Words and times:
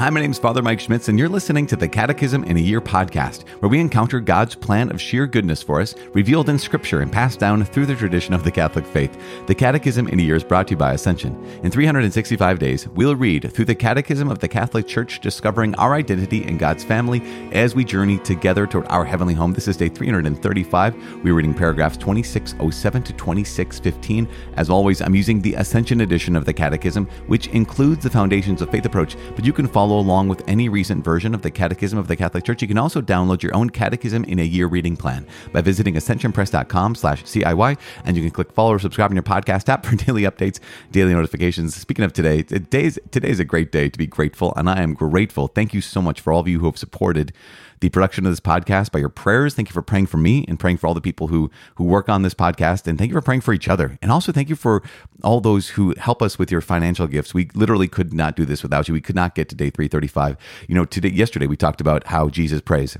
Hi, 0.00 0.08
my 0.08 0.20
name 0.20 0.30
is 0.30 0.38
Father 0.38 0.62
Mike 0.62 0.80
Schmitz, 0.80 1.10
and 1.10 1.18
you're 1.18 1.28
listening 1.28 1.66
to 1.66 1.76
the 1.76 1.86
Catechism 1.86 2.44
in 2.44 2.56
a 2.56 2.60
Year 2.60 2.80
podcast, 2.80 3.46
where 3.58 3.68
we 3.68 3.78
encounter 3.78 4.18
God's 4.18 4.54
plan 4.54 4.90
of 4.90 4.98
sheer 4.98 5.26
goodness 5.26 5.62
for 5.62 5.78
us, 5.78 5.94
revealed 6.14 6.48
in 6.48 6.58
Scripture 6.58 7.02
and 7.02 7.12
passed 7.12 7.38
down 7.38 7.62
through 7.66 7.84
the 7.84 7.94
tradition 7.94 8.32
of 8.32 8.42
the 8.42 8.50
Catholic 8.50 8.86
faith. 8.86 9.14
The 9.46 9.54
Catechism 9.54 10.08
in 10.08 10.18
a 10.18 10.22
Year 10.22 10.36
is 10.36 10.42
brought 10.42 10.68
to 10.68 10.70
you 10.70 10.78
by 10.78 10.94
Ascension. 10.94 11.34
In 11.62 11.70
365 11.70 12.58
days, 12.58 12.88
we'll 12.88 13.14
read 13.14 13.52
through 13.52 13.66
the 13.66 13.74
Catechism 13.74 14.30
of 14.30 14.38
the 14.38 14.48
Catholic 14.48 14.86
Church, 14.86 15.20
discovering 15.20 15.74
our 15.74 15.92
identity 15.92 16.44
in 16.44 16.56
God's 16.56 16.82
family 16.82 17.20
as 17.52 17.74
we 17.74 17.84
journey 17.84 18.18
together 18.20 18.66
toward 18.66 18.86
our 18.86 19.04
heavenly 19.04 19.34
home. 19.34 19.52
This 19.52 19.68
is 19.68 19.76
day 19.76 19.90
335. 19.90 21.22
We're 21.22 21.34
reading 21.34 21.52
paragraphs 21.52 21.98
2607 21.98 23.02
to 23.02 23.12
2615. 23.12 24.26
As 24.54 24.70
always, 24.70 25.02
I'm 25.02 25.14
using 25.14 25.42
the 25.42 25.56
Ascension 25.56 26.00
edition 26.00 26.36
of 26.36 26.46
the 26.46 26.54
Catechism, 26.54 27.04
which 27.26 27.48
includes 27.48 28.02
the 28.02 28.08
Foundations 28.08 28.62
of 28.62 28.70
Faith 28.70 28.86
approach, 28.86 29.14
but 29.36 29.44
you 29.44 29.52
can 29.52 29.68
follow 29.68 29.89
follow 29.90 30.02
along 30.02 30.28
with 30.28 30.40
any 30.46 30.68
recent 30.68 31.04
version 31.04 31.34
of 31.34 31.42
the 31.42 31.50
Catechism 31.50 31.98
of 31.98 32.06
the 32.06 32.14
Catholic 32.14 32.44
Church, 32.44 32.62
you 32.62 32.68
can 32.68 32.78
also 32.78 33.02
download 33.02 33.42
your 33.42 33.52
own 33.56 33.70
Catechism 33.70 34.22
in 34.22 34.38
a 34.38 34.44
Year 34.44 34.68
reading 34.68 34.96
plan 34.96 35.26
by 35.52 35.62
visiting 35.62 35.94
ascensionpress.com 35.94 36.94
slash 36.94 37.24
CIY, 37.24 37.76
and 38.04 38.16
you 38.16 38.22
can 38.22 38.30
click 38.30 38.52
follow 38.52 38.74
or 38.74 38.78
subscribe 38.78 39.10
in 39.10 39.16
your 39.16 39.24
podcast 39.24 39.68
app 39.68 39.84
for 39.84 39.96
daily 40.04 40.22
updates, 40.22 40.60
daily 40.92 41.12
notifications. 41.12 41.74
Speaking 41.74 42.04
of 42.04 42.12
today, 42.12 42.44
today's, 42.44 43.00
today's 43.10 43.40
a 43.40 43.44
great 43.44 43.72
day 43.72 43.88
to 43.88 43.98
be 43.98 44.06
grateful, 44.06 44.52
and 44.54 44.70
I 44.70 44.80
am 44.80 44.94
grateful. 44.94 45.48
Thank 45.48 45.74
you 45.74 45.80
so 45.80 46.00
much 46.00 46.20
for 46.20 46.32
all 46.32 46.38
of 46.38 46.46
you 46.46 46.60
who 46.60 46.66
have 46.66 46.78
supported 46.78 47.32
the 47.80 47.88
production 47.88 48.26
of 48.26 48.32
this 48.32 48.40
podcast 48.40 48.92
by 48.92 48.98
your 48.98 49.08
prayers. 49.08 49.54
Thank 49.54 49.68
you 49.68 49.72
for 49.72 49.82
praying 49.82 50.06
for 50.06 50.18
me 50.18 50.44
and 50.48 50.58
praying 50.58 50.76
for 50.76 50.86
all 50.86 50.94
the 50.94 51.00
people 51.00 51.28
who 51.28 51.50
who 51.76 51.84
work 51.84 52.08
on 52.08 52.22
this 52.22 52.34
podcast. 52.34 52.86
And 52.86 52.98
thank 52.98 53.10
you 53.10 53.14
for 53.14 53.22
praying 53.22 53.40
for 53.40 53.52
each 53.52 53.68
other. 53.68 53.98
And 54.02 54.12
also 54.12 54.32
thank 54.32 54.48
you 54.48 54.56
for 54.56 54.82
all 55.22 55.40
those 55.40 55.70
who 55.70 55.94
help 55.98 56.22
us 56.22 56.38
with 56.38 56.50
your 56.50 56.60
financial 56.60 57.06
gifts. 57.06 57.34
We 57.34 57.50
literally 57.54 57.88
could 57.88 58.12
not 58.12 58.36
do 58.36 58.44
this 58.44 58.62
without 58.62 58.88
you. 58.88 58.94
We 58.94 59.00
could 59.00 59.16
not 59.16 59.34
get 59.34 59.48
to 59.48 59.54
day 59.54 59.70
335. 59.70 60.36
You 60.68 60.74
know, 60.74 60.84
today 60.84 61.10
yesterday 61.10 61.46
we 61.46 61.56
talked 61.56 61.80
about 61.80 62.06
how 62.08 62.28
Jesus 62.28 62.60
prays. 62.60 62.96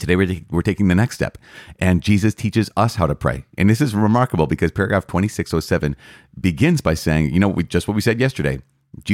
Today 0.00 0.16
we're, 0.16 0.40
we're 0.50 0.62
taking 0.62 0.88
the 0.88 0.96
next 0.96 1.14
step, 1.14 1.38
and 1.78 2.02
Jesus 2.02 2.34
teaches 2.34 2.68
us 2.76 2.96
how 2.96 3.06
to 3.06 3.14
pray. 3.14 3.44
And 3.56 3.70
this 3.70 3.80
is 3.80 3.94
remarkable 3.94 4.48
because 4.48 4.72
paragraph 4.72 5.06
2607 5.06 5.94
begins 6.38 6.80
by 6.80 6.94
saying, 6.94 7.32
you 7.32 7.38
know, 7.38 7.52
just 7.62 7.86
what 7.86 7.94
we 7.94 8.00
said 8.00 8.18
yesterday 8.18 8.58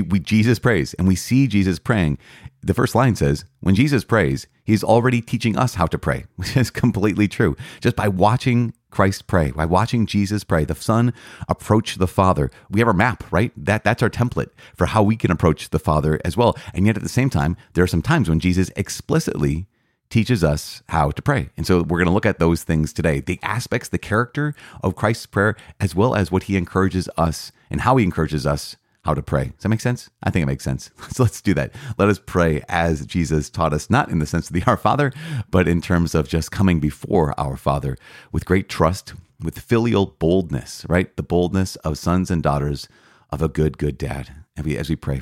we, 0.09 0.19
Jesus 0.21 0.59
prays, 0.59 0.95
and 0.95 1.09
we 1.09 1.17
see 1.17 1.47
Jesus 1.47 1.79
praying. 1.79 2.19
The 2.63 2.75
first 2.75 2.95
line 2.95 3.17
says, 3.17 3.45
When 3.61 3.75
Jesus 3.75 4.05
prays, 4.05 4.47
he's 4.65 4.85
already 4.85 5.21
teaching 5.21 5.57
us 5.57 5.75
how 5.75 5.87
to 5.87 5.99
pray, 5.99 6.27
which 6.37 6.57
is 6.57 6.71
completely 6.71 7.29
true. 7.29 7.57
Just 7.81 7.97
by 7.97 8.09
watching 8.09 8.75
Christ 8.91 9.27
pray, 9.27 9.51
by 9.51 9.65
watching 9.65 10.07
Jesus 10.07 10.45
pray, 10.45 10.65
the 10.65 10.75
Son 10.75 11.13
approach 11.49 11.97
the 11.97 12.07
Father. 12.07 12.51
We 12.71 12.81
have 12.81 12.89
our 12.89 12.95
map, 12.95 13.25
right? 13.33 13.53
That, 13.57 13.85
that's 13.85 14.03
our 14.03 14.11
template 14.11 14.51
for 14.77 14.87
how 14.87 15.03
we 15.03 15.17
can 15.17 15.31
approach 15.31 15.71
the 15.71 15.79
Father 15.79 16.21
as 16.25 16.37
well. 16.37 16.57
And 16.75 16.87
yet 16.87 16.97
at 16.97 17.03
the 17.03 17.09
same 17.09 17.31
time, 17.31 17.57
there 17.73 17.83
are 17.83 17.89
some 17.89 18.03
times 18.03 18.29
when 18.29 18.41
Jesus 18.41 18.71
explicitly 18.77 19.67
teaches 20.11 20.45
us 20.45 20.83
how 20.91 21.11
to 21.11 21.23
pray. 21.23 21.49
And 21.57 21.67
so 21.67 21.79
we're 21.79 21.99
going 21.99 22.07
to 22.07 22.13
look 22.13 22.27
at 22.27 22.39
those 22.39 22.63
things 22.63 22.93
today 22.93 23.21
the 23.21 23.41
aspects, 23.43 23.89
the 23.89 23.99
character 23.99 24.55
of 24.83 24.95
Christ's 24.95 25.25
prayer, 25.25 25.57
as 25.81 25.95
well 25.95 26.15
as 26.15 26.31
what 26.31 26.45
he 26.45 26.57
encourages 26.59 27.09
us 27.17 27.51
and 27.71 27.81
how 27.81 27.97
he 27.97 28.05
encourages 28.05 28.47
us 28.47 28.77
how 29.05 29.15
to 29.15 29.23
pray. 29.23 29.47
Does 29.47 29.63
that 29.63 29.69
make 29.69 29.81
sense? 29.81 30.11
I 30.23 30.31
think 30.31 30.45
it 30.45 30.47
makes 30.47 30.65
sense. 30.65 30.91
So 31.13 31.25
let's 31.25 31.43
do 31.43 31.55
that. 31.55 31.73
Let 31.99 32.09
us 32.09 32.21
pray 32.25 32.63
as 32.69 33.05
Jesus 33.05 33.51
taught 33.51 33.73
us, 33.73 33.91
not 33.91 34.09
in 34.09 34.19
the 34.19 34.27
sense 34.27 34.49
of 34.49 34.55
the 34.55 34.63
Our 34.67 34.77
Father, 34.77 35.13
but 35.51 35.69
in 35.69 35.81
terms 35.81 36.15
of 36.15 36.29
just 36.29 36.51
coming 36.51 36.81
before 36.81 37.39
our 37.39 37.57
Father 37.57 37.97
with 38.31 38.45
great 38.45 38.69
trust, 38.69 39.15
with 39.43 39.59
filial 39.59 40.07
boldness, 40.19 40.87
right? 40.89 41.15
The 41.17 41.23
boldness 41.23 41.77
of 41.77 41.99
sons 41.99 42.31
and 42.31 42.43
daughters 42.43 42.89
of 43.31 43.43
a 43.43 43.49
good, 43.49 43.77
good 43.77 43.99
dad. 43.99 44.45
And 44.57 44.65
we, 44.65 44.77
as 44.77 44.89
we 44.89 44.97
pray, 44.97 45.21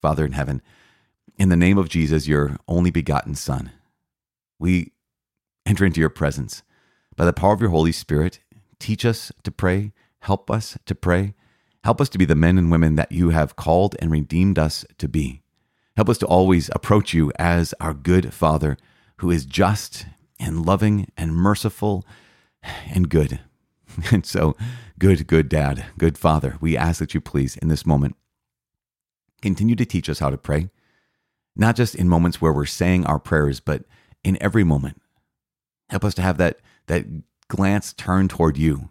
Father 0.00 0.24
in 0.24 0.32
heaven, 0.32 0.62
in 1.36 1.48
the 1.48 1.56
name 1.56 1.78
of 1.78 1.88
Jesus, 1.88 2.28
your 2.28 2.56
only 2.68 2.90
begotten 2.90 3.34
Son, 3.34 3.72
we 4.58 4.92
enter 5.66 5.84
into 5.84 6.00
your 6.00 6.10
presence. 6.10 6.62
By 7.16 7.24
the 7.24 7.32
power 7.32 7.52
of 7.52 7.60
your 7.60 7.70
Holy 7.70 7.92
Spirit, 7.92 8.40
teach 8.78 9.04
us 9.04 9.32
to 9.42 9.50
pray, 9.50 9.92
help 10.20 10.50
us 10.50 10.78
to 10.86 10.94
pray 10.94 11.34
Help 11.84 12.00
us 12.00 12.08
to 12.10 12.18
be 12.18 12.24
the 12.24 12.34
men 12.34 12.58
and 12.58 12.70
women 12.70 12.94
that 12.96 13.12
you 13.12 13.30
have 13.30 13.56
called 13.56 13.96
and 13.98 14.10
redeemed 14.10 14.58
us 14.58 14.84
to 14.98 15.08
be. 15.08 15.42
Help 15.96 16.08
us 16.08 16.18
to 16.18 16.26
always 16.26 16.70
approach 16.74 17.12
you 17.12 17.32
as 17.38 17.74
our 17.80 17.92
good 17.92 18.32
Father 18.32 18.76
who 19.16 19.30
is 19.30 19.44
just 19.44 20.06
and 20.38 20.64
loving 20.66 21.10
and 21.16 21.34
merciful 21.34 22.04
and 22.92 23.08
good. 23.08 23.40
And 24.10 24.24
so, 24.24 24.56
good, 24.98 25.26
good 25.26 25.50
dad, 25.50 25.84
good 25.98 26.16
father, 26.16 26.56
we 26.62 26.78
ask 26.78 26.98
that 26.98 27.12
you 27.12 27.20
please, 27.20 27.58
in 27.58 27.68
this 27.68 27.84
moment, 27.84 28.16
continue 29.42 29.76
to 29.76 29.84
teach 29.84 30.08
us 30.08 30.18
how 30.18 30.30
to 30.30 30.38
pray, 30.38 30.70
not 31.54 31.76
just 31.76 31.94
in 31.94 32.08
moments 32.08 32.40
where 32.40 32.54
we're 32.54 32.64
saying 32.64 33.04
our 33.04 33.18
prayers, 33.18 33.60
but 33.60 33.84
in 34.24 34.42
every 34.42 34.64
moment. 34.64 35.02
Help 35.90 36.06
us 36.06 36.14
to 36.14 36.22
have 36.22 36.38
that, 36.38 36.60
that 36.86 37.04
glance 37.48 37.92
turned 37.92 38.30
toward 38.30 38.56
you 38.56 38.88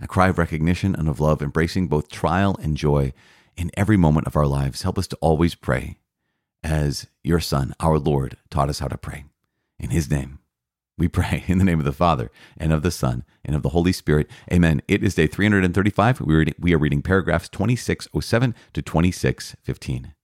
a 0.00 0.06
cry 0.06 0.28
of 0.28 0.38
recognition 0.38 0.94
and 0.94 1.08
of 1.08 1.20
love, 1.20 1.42
embracing 1.42 1.88
both 1.88 2.08
trial 2.08 2.56
and 2.62 2.76
joy 2.76 3.12
in 3.56 3.70
every 3.76 3.96
moment 3.96 4.26
of 4.26 4.36
our 4.36 4.46
lives. 4.46 4.82
Help 4.82 4.98
us 4.98 5.06
to 5.08 5.16
always 5.20 5.54
pray 5.54 5.96
as 6.62 7.06
your 7.22 7.40
Son, 7.40 7.74
our 7.80 7.98
Lord, 7.98 8.36
taught 8.50 8.68
us 8.68 8.80
how 8.80 8.88
to 8.88 8.98
pray. 8.98 9.24
In 9.78 9.90
His 9.90 10.10
name, 10.10 10.40
we 10.98 11.08
pray 11.08 11.44
in 11.48 11.58
the 11.58 11.64
name 11.64 11.78
of 11.78 11.84
the 11.84 11.92
Father 11.92 12.30
and 12.56 12.72
of 12.72 12.82
the 12.82 12.90
Son 12.90 13.24
and 13.44 13.54
of 13.54 13.62
the 13.62 13.70
Holy 13.70 13.92
Spirit. 13.92 14.28
Amen. 14.52 14.82
It 14.88 15.02
is 15.02 15.14
day 15.14 15.26
335. 15.26 16.20
We 16.20 16.74
are 16.74 16.78
reading 16.78 17.02
paragraphs 17.02 17.48
2607 17.48 18.54
to 18.72 18.82
2615. 18.82 20.14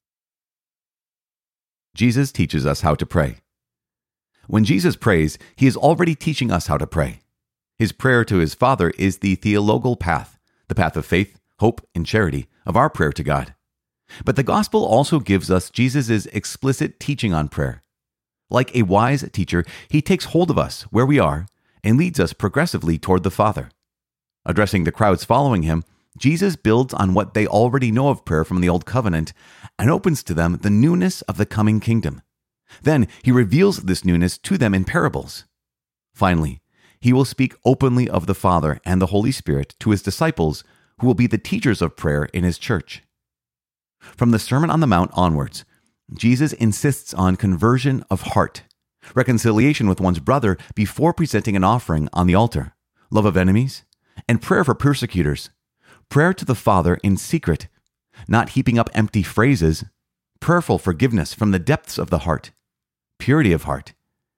Jesus 1.95 2.33
teaches 2.33 2.65
us 2.65 2.81
how 2.81 2.95
to 2.95 3.05
pray. 3.05 3.37
When 4.47 4.65
Jesus 4.65 4.97
prays, 4.97 5.39
he 5.57 5.67
is 5.67 5.77
already 5.77 6.15
teaching 6.15 6.51
us 6.51 6.67
how 6.67 6.79
to 6.79 6.87
pray. 6.87 7.22
His 7.83 7.91
prayer 7.91 8.25
to 8.27 8.37
his 8.37 8.55
Father 8.55 8.91
is 8.91 9.19
the 9.19 9.35
theological 9.35 9.97
path, 9.97 10.39
the 10.69 10.75
path 10.77 10.97
of 10.97 11.05
faith, 11.05 11.41
hope, 11.59 11.85
and 11.97 12.07
charity 12.07 12.47
of 12.65 12.77
our 12.77 12.89
prayer 12.89 13.11
to 13.11 13.25
God. 13.25 13.57
But 14.25 14.37
the 14.37 14.45
gospel 14.45 14.85
also 14.85 15.19
gives 15.19 15.51
us 15.51 15.69
Jesus' 15.69 16.27
explicit 16.27 17.01
teaching 17.01 17.35
on 17.35 17.49
prayer. 17.49 17.83
Like 18.49 18.73
a 18.77 18.83
wise 18.83 19.29
teacher, 19.33 19.65
he 19.89 20.01
takes 20.01 20.27
hold 20.27 20.49
of 20.49 20.59
us 20.59 20.83
where 20.93 21.05
we 21.05 21.19
are 21.19 21.49
and 21.83 21.99
leads 21.99 22.21
us 22.21 22.33
progressively 22.33 22.99
toward 22.99 23.25
the 23.25 23.33
Father. 23.33 23.69
Addressing 24.47 24.85
the 24.85 24.93
crowds 24.93 25.25
following 25.25 25.65
him, 25.65 25.83
Jesus 26.17 26.55
builds 26.55 26.95
on 26.95 27.15
what 27.15 27.35
they 27.35 27.49
already 27.49 27.91
know 27.91 28.11
of 28.11 28.25
prayer 28.25 28.45
from 28.45 28.61
the 28.61 28.69
Old 28.69 28.87
Covenant 28.87 29.33
and 29.77 29.91
opens 29.91 30.23
to 30.23 30.35
them 30.35 30.59
the 30.59 30.71
newness 30.71 31.23
of 31.23 31.37
the 31.37 31.47
coming 31.47 31.81
kingdom. 31.81 32.23
Then 32.81 33.09
he 33.25 33.33
reveals 33.33 33.79
this 33.79 34.05
newness 34.05 34.39
to 34.39 34.57
them 34.57 34.73
in 34.73 34.85
parables. 34.85 35.47
Finally, 36.15 36.62
he 37.03 37.13
will 37.13 37.25
speak 37.25 37.55
openly 37.65 38.09
of 38.09 38.27
the 38.27 38.35
Father 38.35 38.81
and 38.85 39.03
the 39.03 39.07
Holy 39.07 39.33
Spirit 39.33 39.75
to 39.81 39.91
his 39.91 40.03
disciples, 40.03 40.63
who 41.01 41.07
will 41.09 41.15
be 41.15 41.27
the 41.27 41.37
teachers 41.37 41.83
of 41.83 41.97
prayer 41.97 42.27
in 42.33 42.45
his 42.45 42.59
church. 42.59 43.03
From 43.99 44.31
the 44.31 44.39
Sermon 44.39 44.71
on 44.71 44.79
the 44.79 44.87
Mount 44.87 45.11
onwards, 45.15 45.65
Jesus 46.15 46.53
insists 46.53 47.13
on 47.13 47.35
conversion 47.35 48.05
of 48.09 48.21
heart, 48.21 48.63
reconciliation 49.17 49.89
with 49.89 50.01
one's 50.01 50.21
brother 50.21 50.57
before 50.77 51.13
presenting 51.13 51.57
an 51.57 51.65
offering 51.65 52.09
on 52.13 52.29
the 52.29 52.37
altar, 52.37 52.77
love 53.11 53.27
of 53.27 53.37
enemies, 53.37 53.83
and 54.29 54.41
prayer 54.41 54.63
for 54.63 54.75
persecutors, 54.75 55.51
prayer 56.09 56.33
to 56.33 56.45
the 56.45 56.55
Father 56.55 57.01
in 57.03 57.17
secret, 57.17 57.67
not 58.29 58.51
heaping 58.51 58.79
up 58.79 58.91
empty 58.95 59.25
phrases, 59.25 59.85
prayerful 60.39 60.79
forgiveness 60.79 61.35
from 61.35 61.51
the 61.51 61.59
depths 61.59 61.99
of 61.99 62.11
the 62.11 62.21
heart, 62.21 62.53
purity 63.19 63.51
of 63.51 63.65
heart, 63.65 63.93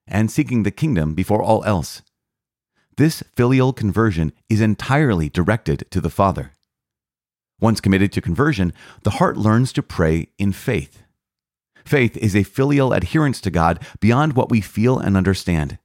and 0.07 0.31
seeking 0.31 0.63
the 0.63 0.71
kingdom 0.71 1.13
before 1.13 1.43
all 1.43 1.63
else. 1.65 2.01
This 2.97 3.25
filial 3.35 3.73
conversion 3.73 4.33
is 4.49 4.61
entirely 4.61 5.29
directed 5.29 5.91
to 5.91 6.01
the 6.01 6.11
Father. 6.11 6.53
Once 7.61 7.81
committed 7.81 8.13
to 8.13 8.21
conversion, 8.21 8.73
the 9.03 9.19
heart 9.19 9.37
learns 9.37 9.73
to 9.73 9.83
pray 9.83 10.29
in 10.39 10.53
faith. 10.53 11.03
Faith 11.85 12.17
is 12.17 12.37
a 12.37 12.45
filial 12.45 12.93
adherence 12.93 13.41
to 13.41 13.51
God 13.51 13.83
beyond 13.99 14.35
what 14.35 14.49
we 14.49 14.61
feel 14.61 14.99
and 14.99 15.17
understand. 15.17 15.79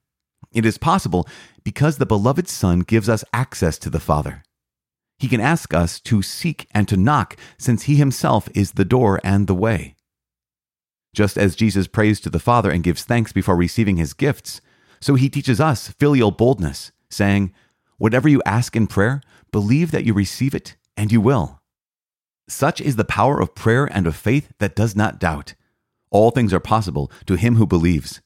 It 0.51 0.65
is 0.65 0.77
possible 0.77 1.27
because 1.63 1.97
the 1.97 2.05
beloved 2.05 2.47
Son 2.47 2.81
gives 2.81 3.09
us 3.09 3.23
access 3.33 3.79
to 3.79 3.89
the 3.89 3.99
Father. 3.99 4.43
He 5.17 5.27
can 5.27 5.41
ask 5.41 5.73
us 5.73 5.99
to 6.01 6.21
seek 6.21 6.67
and 6.71 6.87
to 6.87 6.95
knock 6.95 7.37
since 7.57 7.83
He 7.83 7.95
Himself 7.95 8.49
is 8.53 8.73
the 8.73 8.85
door 8.85 9.19
and 9.23 9.47
the 9.47 9.55
way. 9.55 9.95
Just 11.15 11.39
as 11.39 11.55
Jesus 11.55 11.87
prays 11.87 12.19
to 12.21 12.29
the 12.29 12.39
Father 12.39 12.69
and 12.69 12.83
gives 12.83 13.03
thanks 13.03 13.33
before 13.33 13.55
receiving 13.55 13.97
His 13.97 14.13
gifts, 14.13 14.61
so 15.01 15.15
He 15.15 15.27
teaches 15.27 15.59
us 15.59 15.89
filial 15.99 16.29
boldness 16.29 16.91
saying, 17.09 17.53
Whatever 17.97 18.29
you 18.29 18.41
ask 18.45 18.75
in 18.75 18.87
prayer, 18.87 19.21
believe 19.51 19.91
that 19.91 20.05
you 20.05 20.13
receive 20.13 20.55
it, 20.55 20.75
and 20.95 21.11
you 21.11 21.19
will. 21.19 21.59
Such 22.47 22.81
is 22.81 22.95
the 22.95 23.05
power 23.05 23.39
of 23.39 23.55
prayer 23.55 23.85
and 23.85 24.07
of 24.07 24.15
faith 24.15 24.51
that 24.59 24.75
does 24.75 24.95
not 24.95 25.19
doubt. 25.19 25.53
All 26.09 26.31
things 26.31 26.53
are 26.53 26.59
possible 26.59 27.11
to 27.27 27.35
him 27.35 27.55
who 27.55 27.67
believes. 27.67 28.21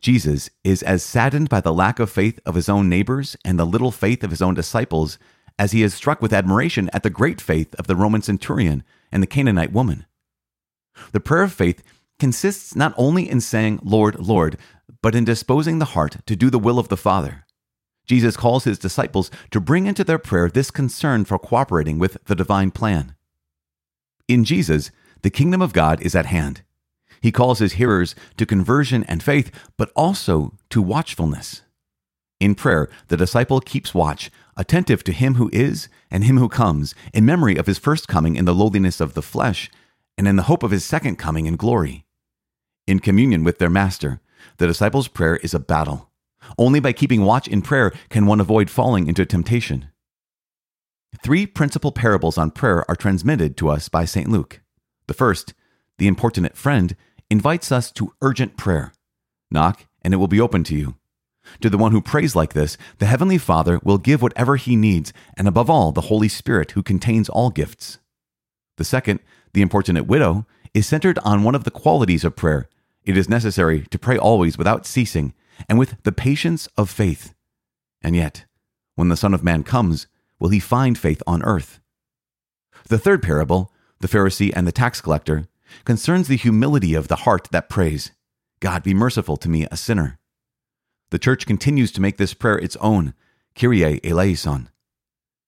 Jesus 0.00 0.50
is 0.62 0.82
as 0.82 1.02
saddened 1.02 1.48
by 1.48 1.60
the 1.60 1.72
lack 1.72 1.98
of 1.98 2.10
faith 2.10 2.38
of 2.46 2.54
his 2.54 2.68
own 2.68 2.88
neighbors 2.88 3.36
and 3.44 3.58
the 3.58 3.64
little 3.64 3.90
faith 3.90 4.22
of 4.22 4.30
his 4.30 4.42
own 4.42 4.54
disciples 4.54 5.18
as 5.58 5.72
he 5.72 5.82
is 5.82 5.94
struck 5.94 6.20
with 6.20 6.32
admiration 6.32 6.90
at 6.92 7.02
the 7.02 7.10
great 7.10 7.40
faith 7.40 7.74
of 7.76 7.86
the 7.86 7.96
Roman 7.96 8.22
centurion 8.22 8.82
and 9.10 9.22
the 9.22 9.26
Canaanite 9.26 9.72
woman. 9.72 10.06
The 11.12 11.20
prayer 11.20 11.42
of 11.42 11.52
faith 11.52 11.82
consists 12.18 12.76
not 12.76 12.94
only 12.96 13.28
in 13.28 13.40
saying, 13.40 13.80
Lord, 13.82 14.18
Lord, 14.18 14.56
but 15.02 15.14
in 15.14 15.24
disposing 15.24 15.78
the 15.78 15.86
heart 15.86 16.18
to 16.26 16.36
do 16.36 16.50
the 16.50 16.58
will 16.58 16.78
of 16.78 16.88
the 16.88 16.96
Father. 16.96 17.43
Jesus 18.06 18.36
calls 18.36 18.64
his 18.64 18.78
disciples 18.78 19.30
to 19.50 19.60
bring 19.60 19.86
into 19.86 20.04
their 20.04 20.18
prayer 20.18 20.48
this 20.48 20.70
concern 20.70 21.24
for 21.24 21.38
cooperating 21.38 21.98
with 21.98 22.18
the 22.26 22.34
divine 22.34 22.70
plan. 22.70 23.14
In 24.28 24.44
Jesus, 24.44 24.90
the 25.22 25.30
kingdom 25.30 25.62
of 25.62 25.72
God 25.72 26.02
is 26.02 26.14
at 26.14 26.26
hand. 26.26 26.62
He 27.20 27.32
calls 27.32 27.58
his 27.58 27.74
hearers 27.74 28.14
to 28.36 28.44
conversion 28.44 29.04
and 29.04 29.22
faith, 29.22 29.50
but 29.78 29.90
also 29.96 30.52
to 30.70 30.82
watchfulness. 30.82 31.62
In 32.40 32.54
prayer, 32.54 32.90
the 33.08 33.16
disciple 33.16 33.60
keeps 33.60 33.94
watch, 33.94 34.30
attentive 34.56 35.02
to 35.04 35.12
him 35.12 35.36
who 35.36 35.48
is 35.52 35.88
and 36.10 36.24
him 36.24 36.36
who 36.36 36.48
comes, 36.48 36.94
in 37.14 37.24
memory 37.24 37.56
of 37.56 37.66
his 37.66 37.78
first 37.78 38.08
coming 38.08 38.36
in 38.36 38.44
the 38.44 38.54
lowliness 38.54 39.00
of 39.00 39.14
the 39.14 39.22
flesh, 39.22 39.70
and 40.18 40.28
in 40.28 40.36
the 40.36 40.42
hope 40.44 40.62
of 40.62 40.70
his 40.70 40.84
second 40.84 41.16
coming 41.16 41.46
in 41.46 41.56
glory. 41.56 42.04
In 42.86 42.98
communion 42.98 43.44
with 43.44 43.58
their 43.58 43.70
Master, 43.70 44.20
the 44.58 44.66
disciples' 44.66 45.08
prayer 45.08 45.36
is 45.36 45.54
a 45.54 45.58
battle. 45.58 46.10
Only 46.58 46.80
by 46.80 46.92
keeping 46.92 47.24
watch 47.24 47.48
in 47.48 47.62
prayer 47.62 47.92
can 48.08 48.26
one 48.26 48.40
avoid 48.40 48.70
falling 48.70 49.06
into 49.06 49.24
temptation. 49.24 49.88
Three 51.22 51.46
principal 51.46 51.92
parables 51.92 52.36
on 52.38 52.50
prayer 52.50 52.88
are 52.88 52.96
transmitted 52.96 53.56
to 53.58 53.68
us 53.68 53.88
by 53.88 54.04
St. 54.04 54.28
Luke. 54.28 54.60
The 55.06 55.14
first, 55.14 55.54
the 55.98 56.06
importunate 56.06 56.56
friend, 56.56 56.96
invites 57.30 57.70
us 57.70 57.90
to 57.92 58.12
urgent 58.20 58.56
prayer. 58.56 58.92
Knock, 59.50 59.86
and 60.02 60.12
it 60.12 60.18
will 60.18 60.28
be 60.28 60.40
open 60.40 60.64
to 60.64 60.76
you. 60.76 60.96
To 61.60 61.70
the 61.70 61.78
one 61.78 61.92
who 61.92 62.00
prays 62.00 62.34
like 62.34 62.52
this, 62.52 62.76
the 62.98 63.06
Heavenly 63.06 63.38
Father 63.38 63.78
will 63.82 63.98
give 63.98 64.22
whatever 64.22 64.56
he 64.56 64.76
needs, 64.76 65.12
and 65.36 65.46
above 65.46 65.68
all, 65.70 65.92
the 65.92 66.02
Holy 66.02 66.28
Spirit, 66.28 66.72
who 66.72 66.82
contains 66.82 67.28
all 67.28 67.50
gifts. 67.50 67.98
The 68.76 68.84
second, 68.84 69.20
the 69.52 69.62
importunate 69.62 70.06
widow, 70.06 70.46
is 70.72 70.86
centered 70.86 71.18
on 71.20 71.44
one 71.44 71.54
of 71.54 71.64
the 71.64 71.70
qualities 71.70 72.24
of 72.24 72.34
prayer. 72.34 72.68
It 73.04 73.16
is 73.16 73.28
necessary 73.28 73.86
to 73.90 73.98
pray 73.98 74.16
always 74.16 74.58
without 74.58 74.86
ceasing 74.86 75.34
and 75.68 75.78
with 75.78 76.02
the 76.02 76.12
patience 76.12 76.66
of 76.76 76.90
faith. 76.90 77.34
And 78.02 78.14
yet, 78.14 78.44
when 78.94 79.08
the 79.08 79.16
Son 79.16 79.34
of 79.34 79.44
Man 79.44 79.62
comes, 79.62 80.06
will 80.38 80.50
he 80.50 80.60
find 80.60 80.98
faith 80.98 81.22
on 81.26 81.42
earth? 81.42 81.80
The 82.88 82.98
third 82.98 83.22
parable, 83.22 83.72
the 84.00 84.08
Pharisee 84.08 84.52
and 84.54 84.66
the 84.66 84.72
tax 84.72 85.00
collector, 85.00 85.48
concerns 85.84 86.28
the 86.28 86.36
humility 86.36 86.94
of 86.94 87.08
the 87.08 87.16
heart 87.16 87.48
that 87.50 87.68
prays, 87.68 88.12
God 88.60 88.82
be 88.82 88.94
merciful 88.94 89.36
to 89.38 89.48
me, 89.48 89.66
a 89.70 89.76
sinner. 89.76 90.18
The 91.10 91.18
church 91.18 91.46
continues 91.46 91.92
to 91.92 92.00
make 92.00 92.16
this 92.16 92.34
prayer 92.34 92.58
its 92.58 92.76
own, 92.76 93.14
Kyrie 93.54 94.00
eleison. 94.04 94.68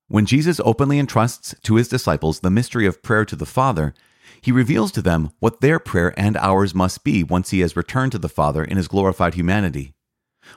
When 0.08 0.26
Jesus 0.26 0.60
openly 0.64 0.98
entrusts 0.98 1.54
to 1.62 1.74
his 1.74 1.88
disciples 1.88 2.40
the 2.40 2.50
mystery 2.50 2.86
of 2.86 3.02
prayer 3.02 3.24
to 3.24 3.34
the 3.34 3.46
Father, 3.46 3.92
he 4.40 4.52
reveals 4.52 4.92
to 4.92 5.02
them 5.02 5.32
what 5.40 5.60
their 5.60 5.78
prayer 5.78 6.14
and 6.16 6.36
ours 6.36 6.74
must 6.74 7.02
be 7.02 7.24
once 7.24 7.50
he 7.50 7.60
has 7.60 7.76
returned 7.76 8.12
to 8.12 8.18
the 8.18 8.28
Father 8.28 8.62
in 8.62 8.76
his 8.76 8.86
glorified 8.86 9.34
humanity. 9.34 9.94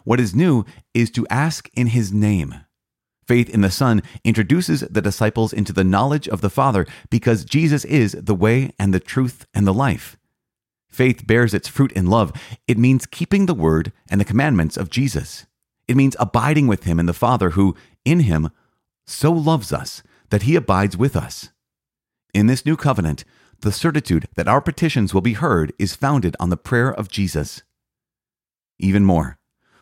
What 0.03 0.19
is 0.19 0.35
new 0.35 0.65
is 0.93 1.09
to 1.11 1.27
ask 1.29 1.69
in 1.73 1.87
his 1.87 2.11
name. 2.11 2.55
Faith 3.27 3.49
in 3.49 3.61
the 3.61 3.69
Son 3.69 4.01
introduces 4.23 4.81
the 4.81 5.01
disciples 5.01 5.53
into 5.53 5.71
the 5.71 5.83
knowledge 5.83 6.27
of 6.27 6.41
the 6.41 6.49
Father 6.49 6.87
because 7.09 7.45
Jesus 7.45 7.85
is 7.85 8.13
the 8.13 8.33
way 8.33 8.71
and 8.79 8.93
the 8.93 8.99
truth 8.99 9.45
and 9.53 9.67
the 9.67 9.73
life. 9.73 10.17
Faith 10.89 11.27
bears 11.27 11.53
its 11.53 11.67
fruit 11.67 11.91
in 11.91 12.07
love. 12.07 12.33
It 12.67 12.77
means 12.77 13.05
keeping 13.05 13.45
the 13.45 13.53
word 13.53 13.91
and 14.09 14.19
the 14.19 14.25
commandments 14.25 14.77
of 14.77 14.89
Jesus. 14.89 15.45
It 15.87 15.95
means 15.95 16.15
abiding 16.19 16.67
with 16.67 16.83
him 16.83 16.99
and 16.99 17.07
the 17.07 17.13
Father 17.13 17.51
who, 17.51 17.75
in 18.03 18.21
him, 18.21 18.49
so 19.05 19.31
loves 19.31 19.71
us 19.71 20.03
that 20.29 20.43
he 20.43 20.55
abides 20.55 20.95
with 20.95 21.15
us. 21.15 21.49
In 22.33 22.47
this 22.47 22.65
new 22.65 22.77
covenant, 22.77 23.25
the 23.61 23.71
certitude 23.71 24.27
that 24.35 24.47
our 24.47 24.61
petitions 24.61 25.13
will 25.13 25.21
be 25.21 25.33
heard 25.33 25.73
is 25.79 25.95
founded 25.95 26.35
on 26.39 26.49
the 26.49 26.57
prayer 26.57 26.93
of 26.93 27.09
Jesus. 27.09 27.63
Even 28.77 29.03
more, 29.03 29.38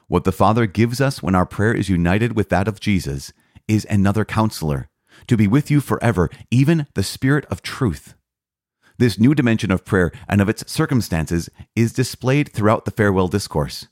what 0.08 0.24
the 0.24 0.32
Father 0.32 0.66
gives 0.66 1.02
us 1.02 1.22
when 1.22 1.36
our 1.36 1.46
prayer 1.46 1.74
is 1.74 1.90
united 1.90 2.36
with 2.36 2.50
that 2.50 2.68
of 2.68 2.80
Jesus 2.80 3.34
is 3.68 3.86
another 3.90 4.24
counselor, 4.24 4.90
to 5.28 5.36
be 5.36 5.48
with 5.48 5.70
you 5.70 5.82
forever, 5.82 6.30
even 6.50 6.88
the 6.94 7.04
Spirit 7.04 7.46
of 7.46 7.62
truth. 7.62 8.14
This 8.98 9.20
new 9.20 9.36
dimension 9.36 9.70
of 9.70 9.86
prayer 9.86 10.12
and 10.28 10.42
of 10.42 10.50
its 10.50 10.72
circumstances 10.72 11.50
is 11.76 11.94
displayed 11.94 12.52
throughout 12.52 12.86
the 12.86 12.92
farewell 12.92 13.28
discourse. 13.28 13.88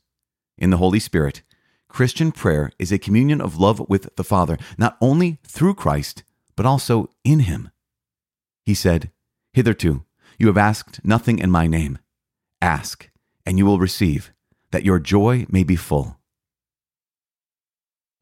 In 0.58 0.70
the 0.70 0.78
Holy 0.78 1.00
Spirit, 1.00 1.42
Christian 1.90 2.32
prayer 2.32 2.72
is 2.80 2.92
a 2.92 2.98
communion 2.98 3.40
of 3.40 3.60
love 3.60 3.82
with 3.88 4.16
the 4.16 4.24
Father, 4.24 4.58
not 4.78 4.98
only 5.00 5.40
through 5.46 5.76
Christ, 5.76 6.24
but 6.56 6.66
also 6.66 7.10
in 7.24 7.42
Him. 7.42 7.70
He 8.64 8.74
said, 8.74 9.12
Hitherto, 9.54 10.06
you 10.40 10.48
have 10.48 10.58
asked 10.58 11.00
nothing 11.04 11.40
in 11.40 11.52
my 11.52 11.68
name. 11.68 12.00
Ask, 12.62 13.10
and 13.46 13.58
you 13.58 13.66
will 13.66 13.80
receive, 13.80 14.32
that 14.72 14.84
your 14.86 15.00
joy 15.00 15.46
may 15.50 15.64
be 15.64 15.76
full. 15.76 16.18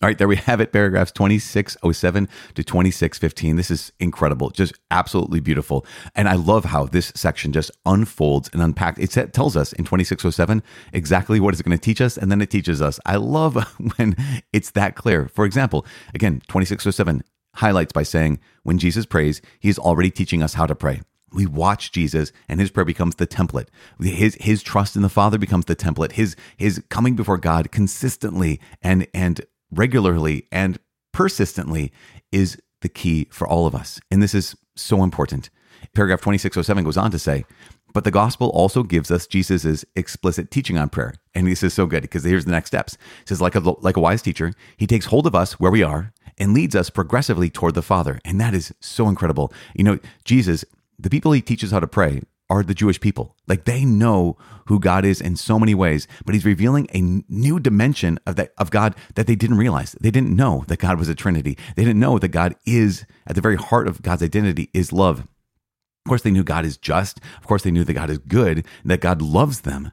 All 0.04 0.10
right, 0.10 0.18
there 0.18 0.28
we 0.28 0.36
have 0.36 0.60
it, 0.60 0.74
paragraphs 0.74 1.14
2607 1.14 2.28
to 2.56 2.62
2615. 2.62 3.56
This 3.56 3.72
is 3.72 3.94
incredible, 4.02 4.50
just 4.50 4.74
absolutely 4.92 5.40
beautiful. 5.40 5.86
And 6.14 6.28
I 6.28 6.34
love 6.34 6.66
how 6.66 6.88
this 6.88 7.14
section 7.16 7.54
just 7.54 7.72
unfolds 7.86 8.50
and 8.52 8.62
unpacks. 8.62 9.00
It 9.00 9.32
tells 9.32 9.56
us 9.56 9.72
in 9.72 9.86
2607 9.86 10.62
exactly 10.92 11.40
what 11.40 11.54
it's 11.54 11.62
going 11.62 11.78
to 11.78 11.82
teach 11.82 12.02
us, 12.02 12.18
and 12.18 12.30
then 12.30 12.42
it 12.42 12.50
teaches 12.50 12.82
us. 12.82 13.00
I 13.06 13.16
love 13.16 13.56
when 13.96 14.18
it's 14.52 14.72
that 14.72 14.96
clear. 14.96 15.30
For 15.30 15.46
example, 15.46 15.86
again, 16.14 16.42
2607 16.50 17.24
highlights 17.56 17.94
by 17.94 18.04
saying, 18.04 18.42
when 18.64 18.80
Jesus 18.80 19.06
prays, 19.06 19.42
he's 19.62 19.80
already 19.80 20.12
teaching 20.12 20.44
us 20.44 20.56
how 20.56 20.66
to 20.66 20.76
pray 20.76 21.00
we 21.34 21.46
watch 21.46 21.92
Jesus 21.92 22.32
and 22.48 22.60
his 22.60 22.72
prayer 22.72 22.86
becomes 22.86 23.16
the 23.16 23.28
template. 23.28 23.68
His 24.00 24.38
his 24.40 24.64
trust 24.64 24.96
in 24.96 25.02
the 25.02 25.10
Father 25.10 25.38
becomes 25.38 25.66
the 25.66 25.76
template. 25.76 26.14
His 26.14 26.36
his 26.58 26.82
coming 26.90 27.16
before 27.16 27.38
God 27.38 27.72
consistently 27.72 28.60
and 28.82 29.08
and 29.14 29.42
regularly 29.72 30.48
and 30.52 30.80
persistently 31.12 31.92
is 32.32 32.58
the 32.82 32.90
key 32.90 33.28
for 33.32 33.48
all 33.48 33.66
of 33.66 33.76
us. 33.76 34.00
And 34.12 34.22
this 34.22 34.34
is 34.34 34.56
so 34.76 35.04
important. 35.04 35.50
Paragraph 35.94 36.22
2607 36.22 36.84
goes 36.84 36.98
on 36.98 37.12
to 37.12 37.20
say, 37.20 37.46
but 37.94 38.04
the 38.04 38.12
gospel 38.12 38.50
also 38.50 38.84
gives 38.84 39.12
us 39.12 39.28
Jesus' 39.28 39.86
explicit 39.96 40.50
teaching 40.50 40.78
on 40.78 40.90
prayer. 40.90 41.14
And 41.36 41.48
this 41.48 41.64
is 41.64 41.74
so 41.74 41.86
good 41.86 42.02
because 42.02 42.24
here's 42.24 42.46
the 42.46 42.52
next 42.52 42.68
steps. 42.68 42.94
It 43.22 43.30
says, 43.30 43.42
like 43.42 43.56
a, 43.56 43.60
like 43.60 43.98
a 43.98 44.02
wise 44.02 44.22
teacher, 44.22 44.54
he 44.78 44.88
takes 44.88 45.06
hold 45.06 45.28
of 45.28 45.36
us 45.36 45.60
where 45.60 45.72
we 45.72 45.84
are 45.84 46.12
and 46.38 46.54
leads 46.54 46.76
us 46.76 46.90
progressively 46.90 47.50
toward 47.52 47.76
the 47.76 47.84
Father. 47.84 48.20
And 48.26 48.42
that 48.42 48.56
is 48.56 48.74
so 48.80 49.08
incredible. 49.08 49.54
You 49.76 49.84
know, 49.84 50.00
Jesus 50.26 50.66
the 50.98 51.10
people 51.10 51.32
he 51.32 51.42
teaches 51.42 51.72
how 51.72 51.80
to 51.80 51.88
pray 51.88 52.22
are 52.50 52.64
the 52.64 52.74
Jewish 52.74 53.00
people. 53.00 53.36
Like 53.48 53.66
they 53.66 53.86
know 53.86 54.38
who 54.68 54.80
God 54.80 55.06
is 55.06 55.22
in 55.22 55.36
so 55.36 55.58
many 55.58 55.74
ways, 55.74 56.08
but 56.26 56.36
he's 56.36 56.46
revealing 56.46 56.88
a 56.94 57.02
new 57.28 57.60
dimension 57.60 58.20
of 58.28 58.36
that 58.36 58.54
of 58.58 58.70
God 58.72 58.96
that 59.16 59.28
they 59.28 59.36
didn't 59.36 59.58
realize. 59.58 59.94
They 60.00 60.12
didn't 60.12 60.36
know 60.36 60.64
that 60.68 60.80
God 60.80 61.00
was 61.00 61.10
a 61.10 61.16
Trinity. 61.16 61.58
They 61.76 61.84
didn't 61.84 62.00
know 62.00 62.20
that 62.20 62.30
God 62.30 62.56
is 62.66 63.06
at 63.26 63.36
the 63.36 63.42
very 63.42 63.56
heart 63.56 63.88
of 63.88 64.02
God's 64.02 64.24
identity 64.24 64.70
is 64.74 64.94
love. 64.94 65.20
Of 65.20 66.10
course, 66.10 66.22
they 66.22 66.32
knew 66.32 66.44
God 66.44 66.66
is 66.66 66.78
just. 66.78 67.20
Of 67.40 67.48
course, 67.48 67.64
they 67.64 67.72
knew 67.72 67.86
that 67.86 67.94
God 67.94 68.10
is 68.10 68.18
good, 68.18 68.66
that 68.84 69.00
God 69.02 69.22
loves 69.22 69.62
them. 69.62 69.92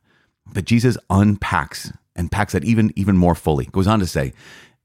But 0.52 0.64
Jesus 0.64 0.99
unpacks 1.09 1.92
and 2.16 2.33
packs 2.33 2.52
that 2.52 2.64
even 2.64 2.92
even 2.97 3.16
more 3.16 3.35
fully. 3.35 3.66
Goes 3.66 3.87
on 3.87 4.00
to 4.00 4.07
say, 4.07 4.33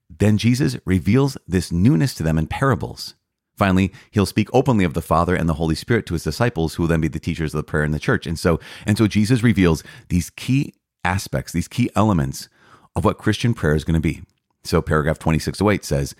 then 0.09 0.37
Jesus 0.37 0.77
reveals 0.85 1.37
this 1.47 1.71
newness 1.71 2.13
to 2.15 2.23
them 2.23 2.37
in 2.37 2.47
parables 2.47 3.15
Finally, 3.55 3.91
he'll 4.11 4.25
speak 4.25 4.49
openly 4.53 4.83
of 4.83 4.93
the 4.93 5.01
Father 5.01 5.35
and 5.35 5.47
the 5.47 5.53
Holy 5.53 5.75
Spirit 5.75 6.05
to 6.07 6.13
his 6.13 6.23
disciples, 6.23 6.75
who 6.75 6.83
will 6.83 6.87
then 6.87 7.01
be 7.01 7.07
the 7.07 7.19
teachers 7.19 7.53
of 7.53 7.57
the 7.59 7.63
prayer 7.63 7.83
in 7.83 7.91
the 7.91 7.99
church. 7.99 8.27
And 8.27 8.37
so, 8.37 8.59
and 8.85 8.97
so 8.97 9.07
Jesus 9.07 9.43
reveals 9.43 9.83
these 10.09 10.29
key 10.29 10.73
aspects, 11.03 11.53
these 11.53 11.67
key 11.67 11.89
elements 11.95 12.49
of 12.95 13.05
what 13.05 13.17
Christian 13.17 13.53
prayer 13.53 13.75
is 13.75 13.83
going 13.83 13.95
to 13.95 13.99
be. 13.99 14.21
So 14.63 14.81
paragraph 14.81 15.19
2608 15.19 15.85
says, 15.85 16.15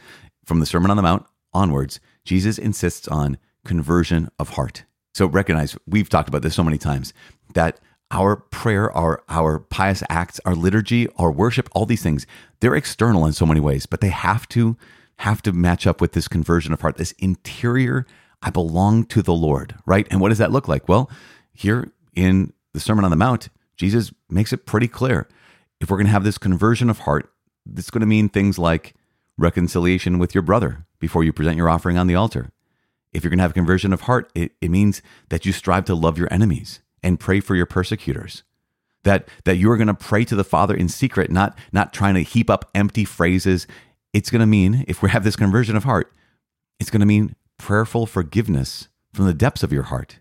from 0.45 0.59
the 0.59 0.65
Sermon 0.65 0.91
on 0.91 0.97
the 0.97 1.03
Mount 1.03 1.25
onwards, 1.53 1.99
Jesus 2.23 2.57
insists 2.57 3.07
on 3.07 3.37
conversion 3.65 4.29
of 4.39 4.49
heart. 4.49 4.83
So 5.13 5.25
recognize, 5.25 5.77
we've 5.87 6.09
talked 6.09 6.29
about 6.29 6.41
this 6.41 6.55
so 6.55 6.63
many 6.63 6.77
times, 6.77 7.13
that 7.53 7.79
our 8.11 8.35
prayer, 8.35 8.91
our, 8.91 9.23
our 9.29 9.59
pious 9.59 10.03
acts, 10.09 10.39
our 10.45 10.55
liturgy, 10.55 11.07
our 11.17 11.31
worship, 11.31 11.69
all 11.71 11.85
these 11.85 12.03
things, 12.03 12.27
they're 12.59 12.75
external 12.75 13.25
in 13.25 13.33
so 13.33 13.45
many 13.45 13.59
ways, 13.59 13.85
but 13.85 14.01
they 14.01 14.09
have 14.09 14.47
to 14.49 14.77
have 15.19 15.41
to 15.43 15.53
match 15.53 15.87
up 15.87 16.01
with 16.01 16.13
this 16.13 16.27
conversion 16.27 16.73
of 16.73 16.81
heart, 16.81 16.97
this 16.97 17.13
interior, 17.13 18.05
I 18.41 18.49
belong 18.49 19.05
to 19.05 19.21
the 19.21 19.33
Lord, 19.33 19.75
right? 19.85 20.07
And 20.11 20.21
what 20.21 20.29
does 20.29 20.37
that 20.37 20.51
look 20.51 20.67
like? 20.67 20.87
Well, 20.87 21.09
here 21.53 21.91
in 22.15 22.53
the 22.73 22.79
Sermon 22.79 23.05
on 23.05 23.11
the 23.11 23.17
Mount, 23.17 23.49
Jesus 23.77 24.13
makes 24.29 24.53
it 24.53 24.65
pretty 24.65 24.87
clear. 24.87 25.27
If 25.79 25.89
we're 25.89 25.97
going 25.97 26.07
to 26.07 26.11
have 26.11 26.23
this 26.23 26.37
conversion 26.37 26.89
of 26.89 26.99
heart, 26.99 27.31
it's 27.75 27.89
going 27.89 28.01
to 28.01 28.07
mean 28.07 28.29
things 28.29 28.59
like 28.59 28.93
reconciliation 29.37 30.19
with 30.19 30.33
your 30.33 30.41
brother 30.41 30.85
before 30.99 31.23
you 31.23 31.33
present 31.33 31.57
your 31.57 31.69
offering 31.69 31.97
on 31.97 32.07
the 32.07 32.15
altar. 32.15 32.51
If 33.13 33.23
you're 33.23 33.29
going 33.29 33.39
to 33.39 33.43
have 33.43 33.51
a 33.51 33.55
conversion 33.55 33.93
of 33.93 34.01
heart, 34.01 34.31
it, 34.35 34.51
it 34.61 34.69
means 34.69 35.01
that 35.29 35.45
you 35.45 35.51
strive 35.51 35.85
to 35.85 35.95
love 35.95 36.17
your 36.17 36.31
enemies 36.31 36.81
and 37.01 37.19
pray 37.19 37.39
for 37.39 37.55
your 37.55 37.65
persecutors. 37.65 38.43
That, 39.03 39.29
that 39.43 39.57
you 39.57 39.69
are 39.71 39.77
going 39.77 39.87
to 39.87 39.93
pray 39.93 40.25
to 40.25 40.35
the 40.35 40.43
Father 40.43 40.73
in 40.75 40.89
secret, 40.89 41.29
not, 41.29 41.57
not 41.71 41.93
trying 41.93 42.15
to 42.15 42.23
heap 42.23 42.49
up 42.49 42.69
empty 42.73 43.05
phrases 43.05 43.67
it's 44.15 44.29
going 44.29 44.39
to 44.39 44.45
mean, 44.45 44.85
if 44.87 45.01
we 45.01 45.09
have 45.09 45.25
this 45.25 45.35
conversion 45.35 45.75
of 45.75 45.83
heart, 45.83 46.13
it's 46.79 46.89
going 46.89 47.01
to 47.01 47.05
mean 47.05 47.35
prayerful 47.57 48.05
forgiveness 48.05 48.87
from 49.13 49.25
the 49.25 49.33
depths 49.33 49.61
of 49.61 49.73
your 49.73 49.83
heart. 49.83 50.19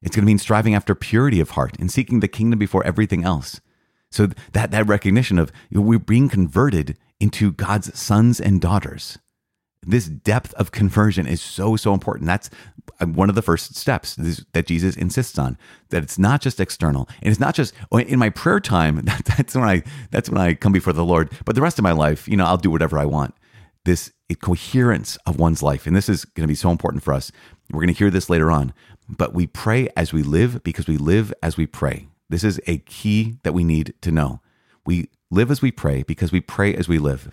It's 0.00 0.16
going 0.16 0.22
to 0.22 0.26
mean 0.26 0.38
striving 0.38 0.74
after 0.74 0.94
purity 0.94 1.38
of 1.38 1.50
heart 1.50 1.76
and 1.78 1.90
seeking 1.90 2.20
the 2.20 2.28
kingdom 2.28 2.58
before 2.58 2.86
everything 2.86 3.24
else. 3.24 3.60
So 4.10 4.28
that 4.52 4.70
that 4.70 4.86
recognition 4.86 5.38
of 5.38 5.52
we're 5.70 5.98
being 5.98 6.30
converted 6.30 6.96
into 7.20 7.52
God's 7.52 7.98
sons 7.98 8.40
and 8.40 8.62
daughters. 8.62 9.18
This 9.82 10.06
depth 10.06 10.52
of 10.54 10.72
conversion 10.72 11.26
is 11.26 11.40
so 11.40 11.76
so 11.76 11.94
important. 11.94 12.26
That's 12.26 12.50
uh, 13.00 13.06
one 13.06 13.28
of 13.28 13.34
the 13.34 13.42
first 13.42 13.76
steps 13.76 14.16
that 14.52 14.66
Jesus 14.66 14.96
insists 14.96 15.38
on. 15.38 15.56
That 15.90 16.02
it's 16.02 16.18
not 16.18 16.40
just 16.40 16.60
external, 16.60 17.08
and 17.22 17.30
it's 17.30 17.40
not 17.40 17.54
just 17.54 17.74
oh, 17.92 17.98
in 17.98 18.18
my 18.18 18.30
prayer 18.30 18.60
time. 18.60 18.96
That, 19.08 19.24
that's 19.24 19.54
when 19.54 19.64
I 19.64 19.82
that's 20.10 20.28
when 20.28 20.38
I 20.38 20.54
come 20.54 20.72
before 20.72 20.92
the 20.92 21.04
Lord. 21.04 21.32
But 21.44 21.54
the 21.54 21.62
rest 21.62 21.78
of 21.78 21.82
my 21.82 21.92
life, 21.92 22.28
you 22.28 22.36
know, 22.36 22.44
I'll 22.44 22.56
do 22.56 22.70
whatever 22.70 22.98
I 22.98 23.04
want. 23.04 23.34
This 23.84 24.12
coherence 24.42 25.16
of 25.26 25.38
one's 25.38 25.62
life, 25.62 25.86
and 25.86 25.96
this 25.96 26.08
is 26.08 26.24
going 26.24 26.44
to 26.44 26.48
be 26.48 26.54
so 26.54 26.70
important 26.70 27.02
for 27.02 27.14
us. 27.14 27.32
We're 27.70 27.80
going 27.80 27.94
to 27.94 27.98
hear 27.98 28.10
this 28.10 28.28
later 28.28 28.50
on. 28.50 28.74
But 29.08 29.32
we 29.32 29.46
pray 29.46 29.88
as 29.96 30.12
we 30.12 30.22
live 30.22 30.62
because 30.62 30.86
we 30.86 30.98
live 30.98 31.32
as 31.42 31.56
we 31.56 31.66
pray. 31.66 32.08
This 32.28 32.44
is 32.44 32.60
a 32.66 32.78
key 32.78 33.38
that 33.42 33.54
we 33.54 33.64
need 33.64 33.94
to 34.02 34.10
know. 34.10 34.40
We 34.84 35.08
live 35.30 35.50
as 35.50 35.62
we 35.62 35.70
pray 35.70 36.02
because 36.02 36.32
we 36.32 36.40
pray 36.40 36.74
as 36.74 36.88
we 36.88 36.98
live. 36.98 37.32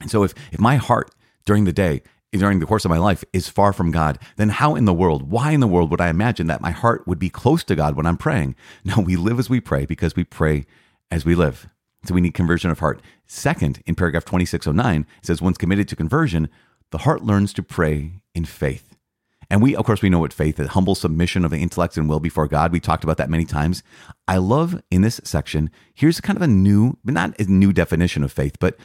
And 0.00 0.10
so 0.10 0.22
if, 0.22 0.34
if 0.52 0.60
my 0.60 0.76
heart 0.76 1.10
during 1.48 1.64
the 1.64 1.72
day, 1.72 2.02
during 2.30 2.58
the 2.58 2.66
course 2.66 2.84
of 2.84 2.90
my 2.90 2.98
life, 2.98 3.24
is 3.32 3.48
far 3.48 3.72
from 3.72 3.90
God, 3.90 4.18
then 4.36 4.50
how 4.50 4.74
in 4.74 4.84
the 4.84 4.92
world, 4.92 5.30
why 5.30 5.52
in 5.52 5.60
the 5.60 5.66
world 5.66 5.90
would 5.90 6.00
I 6.00 6.10
imagine 6.10 6.46
that 6.48 6.60
my 6.60 6.72
heart 6.72 7.08
would 7.08 7.18
be 7.18 7.30
close 7.30 7.64
to 7.64 7.74
God 7.74 7.96
when 7.96 8.04
I'm 8.04 8.18
praying? 8.18 8.54
No, 8.84 9.00
we 9.00 9.16
live 9.16 9.38
as 9.38 9.48
we 9.48 9.58
pray 9.58 9.86
because 9.86 10.14
we 10.14 10.24
pray 10.24 10.66
as 11.10 11.24
we 11.24 11.34
live. 11.34 11.66
So 12.04 12.12
we 12.12 12.20
need 12.20 12.34
conversion 12.34 12.70
of 12.70 12.80
heart. 12.80 13.00
Second, 13.26 13.82
in 13.86 13.94
paragraph 13.94 14.26
2609, 14.26 15.06
it 15.20 15.26
says, 15.26 15.40
once 15.40 15.56
committed 15.56 15.88
to 15.88 15.96
conversion, 15.96 16.50
the 16.90 16.98
heart 16.98 17.22
learns 17.22 17.54
to 17.54 17.62
pray 17.62 18.20
in 18.34 18.44
faith. 18.44 18.94
And 19.48 19.62
we, 19.62 19.74
of 19.74 19.86
course, 19.86 20.02
we 20.02 20.10
know 20.10 20.18
what 20.18 20.34
faith 20.34 20.60
is 20.60 20.68
humble 20.68 20.94
submission 20.94 21.46
of 21.46 21.50
the 21.50 21.62
intellect 21.62 21.96
and 21.96 22.10
will 22.10 22.20
before 22.20 22.46
God. 22.46 22.72
We 22.72 22.80
talked 22.80 23.04
about 23.04 23.16
that 23.16 23.30
many 23.30 23.46
times. 23.46 23.82
I 24.26 24.36
love 24.36 24.82
in 24.90 25.00
this 25.00 25.18
section, 25.24 25.70
here's 25.94 26.20
kind 26.20 26.36
of 26.36 26.42
a 26.42 26.46
new, 26.46 26.98
not 27.04 27.40
a 27.40 27.44
new 27.44 27.72
definition 27.72 28.22
of 28.22 28.30
faith, 28.30 28.58
but 28.60 28.76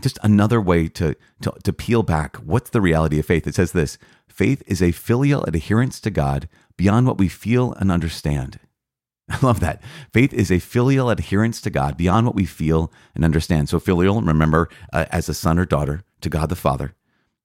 just 0.00 0.18
another 0.22 0.60
way 0.60 0.88
to, 0.88 1.14
to, 1.42 1.52
to 1.62 1.72
peel 1.72 2.02
back 2.02 2.36
what's 2.36 2.70
the 2.70 2.80
reality 2.80 3.18
of 3.18 3.26
faith. 3.26 3.46
It 3.46 3.54
says 3.54 3.72
this 3.72 3.98
faith 4.28 4.62
is 4.66 4.82
a 4.82 4.92
filial 4.92 5.44
adherence 5.44 6.00
to 6.00 6.10
God 6.10 6.48
beyond 6.76 7.06
what 7.06 7.18
we 7.18 7.28
feel 7.28 7.72
and 7.74 7.90
understand. 7.90 8.58
I 9.28 9.38
love 9.42 9.60
that. 9.60 9.82
Faith 10.12 10.32
is 10.32 10.50
a 10.50 10.58
filial 10.58 11.10
adherence 11.10 11.60
to 11.62 11.70
God 11.70 11.96
beyond 11.96 12.26
what 12.26 12.34
we 12.34 12.44
feel 12.44 12.92
and 13.14 13.24
understand. 13.24 13.68
So, 13.68 13.80
filial, 13.80 14.20
remember, 14.20 14.68
uh, 14.92 15.06
as 15.10 15.28
a 15.28 15.34
son 15.34 15.58
or 15.58 15.64
daughter 15.64 16.02
to 16.20 16.28
God 16.28 16.48
the 16.48 16.56
Father, 16.56 16.94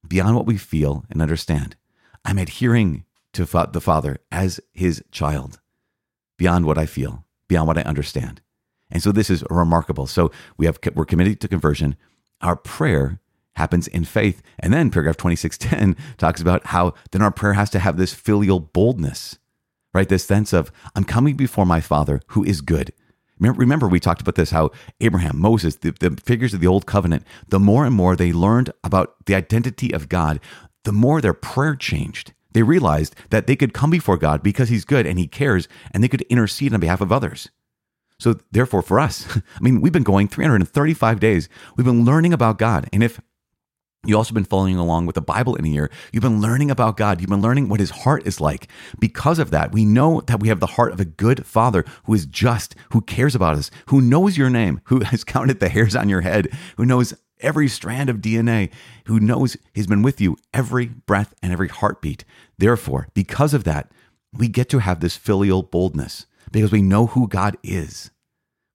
beyond 0.08 0.36
what 0.36 0.46
we 0.46 0.58
feel 0.58 1.06
and 1.10 1.22
understand. 1.22 1.76
I'm 2.24 2.38
adhering 2.38 3.06
to 3.34 3.46
the 3.46 3.82
Father 3.82 4.18
as 4.32 4.60
his 4.74 5.04
child 5.12 5.60
beyond 6.38 6.66
what 6.66 6.78
I 6.78 6.86
feel, 6.86 7.26
beyond 7.48 7.68
what 7.68 7.78
I 7.78 7.84
understand. 7.84 8.42
And 8.92 9.02
so 9.02 9.12
this 9.12 9.30
is 9.30 9.44
remarkable. 9.50 10.06
So 10.06 10.32
we 10.58 10.66
have 10.66 10.80
we're 10.94 11.06
committed 11.06 11.40
to 11.42 11.48
conversion. 11.48 11.96
Our 12.42 12.56
prayer 12.56 13.20
happens 13.56 13.88
in 13.88 14.06
faith. 14.06 14.42
And 14.60 14.74
then 14.74 14.90
paragraph 14.90 15.18
2610 15.18 15.96
talks 16.18 16.42
about 16.42 16.68
how 16.68 16.94
then 17.12 17.22
our 17.22 17.32
prayer 17.32 17.54
has 17.54 17.70
to 17.72 17.80
have 17.80 17.98
this 17.98 18.14
filial 18.14 18.60
boldness, 18.60 19.38
right? 19.94 20.08
This 20.08 20.26
sense 20.26 20.54
of 20.54 20.72
I'm 20.96 21.04
coming 21.04 21.36
before 21.36 21.66
my 21.66 21.82
Father 21.82 22.22
who 22.28 22.44
is 22.44 22.62
good. 22.62 22.94
Remember, 23.40 23.88
we 23.88 24.00
talked 24.00 24.22
about 24.22 24.36
this 24.36 24.52
how 24.52 24.70
Abraham, 25.00 25.40
Moses, 25.40 25.76
the, 25.78 25.92
the 25.92 26.16
figures 26.24 26.54
of 26.54 26.60
the 26.60 26.68
old 26.68 26.86
covenant, 26.86 27.26
the 27.48 27.60
more 27.60 27.86
and 27.86 27.96
more 27.96 28.16
they 28.16 28.32
learned 28.32 28.72
about 28.84 29.26
the 29.26 29.34
identity 29.34 29.92
of 29.92 30.10
God, 30.10 30.40
the 30.84 30.92
more 30.92 31.22
their 31.22 31.34
prayer 31.34 31.76
changed. 31.76 32.34
They 32.54 32.62
realized 32.62 33.16
that 33.32 33.48
they 33.48 33.56
could 33.56 33.74
come 33.74 33.90
before 33.90 34.18
God 34.18 34.44
because 34.44 34.70
He's 34.70 34.86
good 34.86 35.08
and 35.08 35.18
He 35.18 35.26
cares, 35.26 35.68
and 35.92 36.04
they 36.04 36.08
could 36.08 36.22
intercede 36.24 36.74
on 36.74 36.82
behalf 36.82 37.02
of 37.02 37.12
others. 37.12 37.50
So, 38.22 38.36
therefore, 38.52 38.84
for 38.84 39.00
us, 39.00 39.26
I 39.36 39.62
mean, 39.62 39.82
we've 39.82 39.92
been 39.92 40.04
going 40.04 40.28
335 40.28 41.20
days. 41.20 41.50
We've 41.76 41.86
been 41.86 42.06
learning 42.06 42.34
about 42.34 42.60
God. 42.60 42.88
And 42.94 43.02
if 43.02 43.20
you 44.06 44.16
also 44.16 44.36
been 44.36 44.44
following 44.44 44.78
along 44.78 45.08
with 45.08 45.16
the 45.16 45.22
Bible 45.22 45.56
in 45.56 45.66
a 45.66 45.70
year. 45.70 45.90
You've 46.12 46.22
been 46.22 46.40
learning 46.40 46.70
about 46.70 46.98
God. 46.98 47.20
You've 47.20 47.32
been 47.32 47.42
learning 47.42 47.68
what 47.68 47.80
his 47.80 47.90
heart 47.90 48.26
is 48.28 48.40
like. 48.40 48.68
Because 49.00 49.40
of 49.40 49.50
that, 49.52 49.72
we 49.72 49.86
know 49.86 50.22
that 50.22 50.40
we 50.40 50.50
have 50.50 50.60
the 50.60 50.68
heart 50.68 50.92
of 50.92 51.00
a 51.00 51.06
good 51.06 51.48
father 51.48 51.84
who 52.04 52.14
is 52.14 52.28
just, 52.28 52.76
who 52.94 53.02
cares 53.02 53.34
about 53.34 53.56
us, 53.56 53.72
who 53.88 54.02
knows 54.02 54.38
your 54.38 54.52
name, 54.52 54.82
who 54.86 55.00
has 55.06 55.24
counted 55.24 55.60
the 55.60 55.70
hairs 55.70 55.96
on 55.96 56.08
your 56.08 56.22
head, 56.22 56.48
who 56.78 56.86
knows 56.86 57.16
every 57.40 57.68
strand 57.68 58.08
of 58.08 58.18
DNA, 58.18 58.72
who 59.06 59.20
knows 59.20 59.58
He's 59.74 59.88
been 59.88 60.04
with 60.04 60.22
you 60.22 60.38
every 60.54 60.88
breath 60.88 61.34
and 61.42 61.52
every 61.52 61.70
heartbeat. 61.70 62.24
Therefore, 62.60 63.08
because 63.16 63.56
of 63.56 63.64
that, 63.64 63.92
we 64.32 64.48
get 64.48 64.70
to 64.70 64.80
have 64.80 65.00
this 65.00 65.18
filial 65.18 65.64
boldness 65.64 66.28
because 66.52 66.72
we 66.72 66.82
know 66.82 67.08
who 67.08 67.28
God 67.28 67.58
is. 67.64 68.12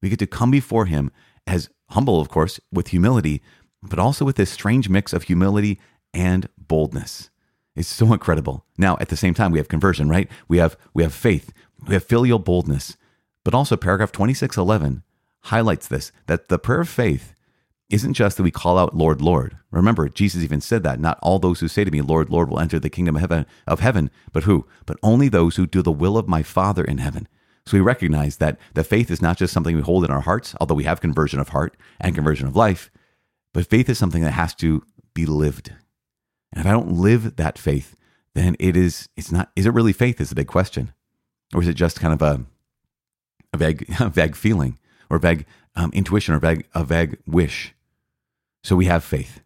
We 0.01 0.09
get 0.09 0.19
to 0.19 0.27
come 0.27 0.51
before 0.51 0.85
Him 0.85 1.11
as 1.45 1.69
humble, 1.89 2.19
of 2.19 2.29
course, 2.29 2.59
with 2.71 2.89
humility, 2.89 3.41
but 3.81 3.99
also 3.99 4.25
with 4.25 4.35
this 4.35 4.49
strange 4.49 4.89
mix 4.89 5.13
of 5.13 5.23
humility 5.23 5.79
and 6.13 6.49
boldness. 6.57 7.29
It's 7.75 7.87
so 7.87 8.11
incredible. 8.13 8.65
Now, 8.77 8.97
at 8.99 9.09
the 9.09 9.17
same 9.17 9.33
time, 9.33 9.51
we 9.51 9.59
have 9.59 9.67
conversion, 9.67 10.09
right? 10.09 10.29
We 10.47 10.57
have 10.57 10.77
we 10.93 11.03
have 11.03 11.13
faith, 11.13 11.53
we 11.87 11.93
have 11.93 12.03
filial 12.03 12.39
boldness, 12.39 12.97
but 13.43 13.53
also 13.53 13.77
paragraph 13.77 14.11
2611 14.11 15.03
highlights 15.43 15.87
this 15.87 16.11
that 16.25 16.49
the 16.49 16.59
prayer 16.59 16.81
of 16.81 16.89
faith 16.89 17.33
isn't 17.89 18.15
just 18.15 18.35
that 18.35 18.43
we 18.43 18.51
call 18.51 18.77
out 18.77 18.95
Lord, 18.95 19.21
Lord. 19.21 19.57
Remember, 19.71 20.09
Jesus 20.09 20.43
even 20.43 20.59
said 20.59 20.83
that 20.83 20.99
not 20.99 21.17
all 21.21 21.39
those 21.39 21.61
who 21.61 21.69
say 21.69 21.85
to 21.85 21.91
me, 21.91 22.01
Lord, 22.01 22.29
Lord, 22.29 22.49
will 22.49 22.59
enter 22.59 22.79
the 22.79 22.89
kingdom 22.89 23.15
of 23.15 23.21
heaven, 23.21 23.45
of 23.65 23.79
heaven, 23.79 24.11
but 24.33 24.43
who? 24.43 24.65
But 24.85 24.97
only 25.01 25.29
those 25.29 25.55
who 25.55 25.65
do 25.65 25.81
the 25.81 25.91
will 25.91 26.17
of 26.17 26.27
my 26.27 26.43
Father 26.43 26.83
in 26.83 26.97
heaven. 26.97 27.27
So 27.67 27.75
we 27.75 27.81
recognize 27.81 28.37
that 28.37 28.57
the 28.75 28.83
faith 28.85 29.11
is 29.11 29.21
not 29.21 29.37
just 29.37 29.53
something 29.53 29.75
we 29.75 29.81
hold 29.81 30.05
in 30.05 30.11
our 30.11 30.21
hearts, 30.21 30.55
although 30.61 30.73
we 30.73 30.85
have 30.85 31.01
conversion 31.01 31.41
of 31.41 31.49
heart 31.49 31.75
and 31.99 32.15
conversion 32.15 32.47
of 32.47 32.55
life, 32.55 32.89
but 33.53 33.67
faith 33.67 33.89
is 33.89 33.97
something 33.97 34.23
that 34.23 34.31
has 34.31 34.55
to 34.55 34.83
be 35.13 35.25
lived. 35.25 35.73
And 36.53 36.61
if 36.61 36.65
I 36.65 36.71
don't 36.71 36.93
live 36.93 37.35
that 37.35 37.57
faith, 37.57 37.97
then 38.35 38.55
it 38.57 38.77
is 38.77 39.09
it's 39.17 39.33
not 39.33 39.51
is 39.57 39.65
it 39.65 39.73
really 39.73 39.91
faith 39.91 40.21
is 40.21 40.31
a 40.31 40.35
big 40.35 40.47
question. 40.47 40.93
Or 41.53 41.61
is 41.61 41.67
it 41.67 41.73
just 41.73 41.99
kind 41.99 42.13
of 42.13 42.21
a 42.21 42.45
a 43.51 43.57
vague 43.57 43.85
a 43.99 44.07
vague 44.07 44.37
feeling 44.37 44.79
or 45.09 45.19
vague 45.19 45.45
um, 45.75 45.91
intuition 45.93 46.33
or 46.33 46.39
vague, 46.39 46.65
a 46.73 46.85
vague 46.85 47.17
wish? 47.27 47.73
So 48.63 48.77
we 48.77 48.85
have 48.85 49.03
faith. 49.03 49.41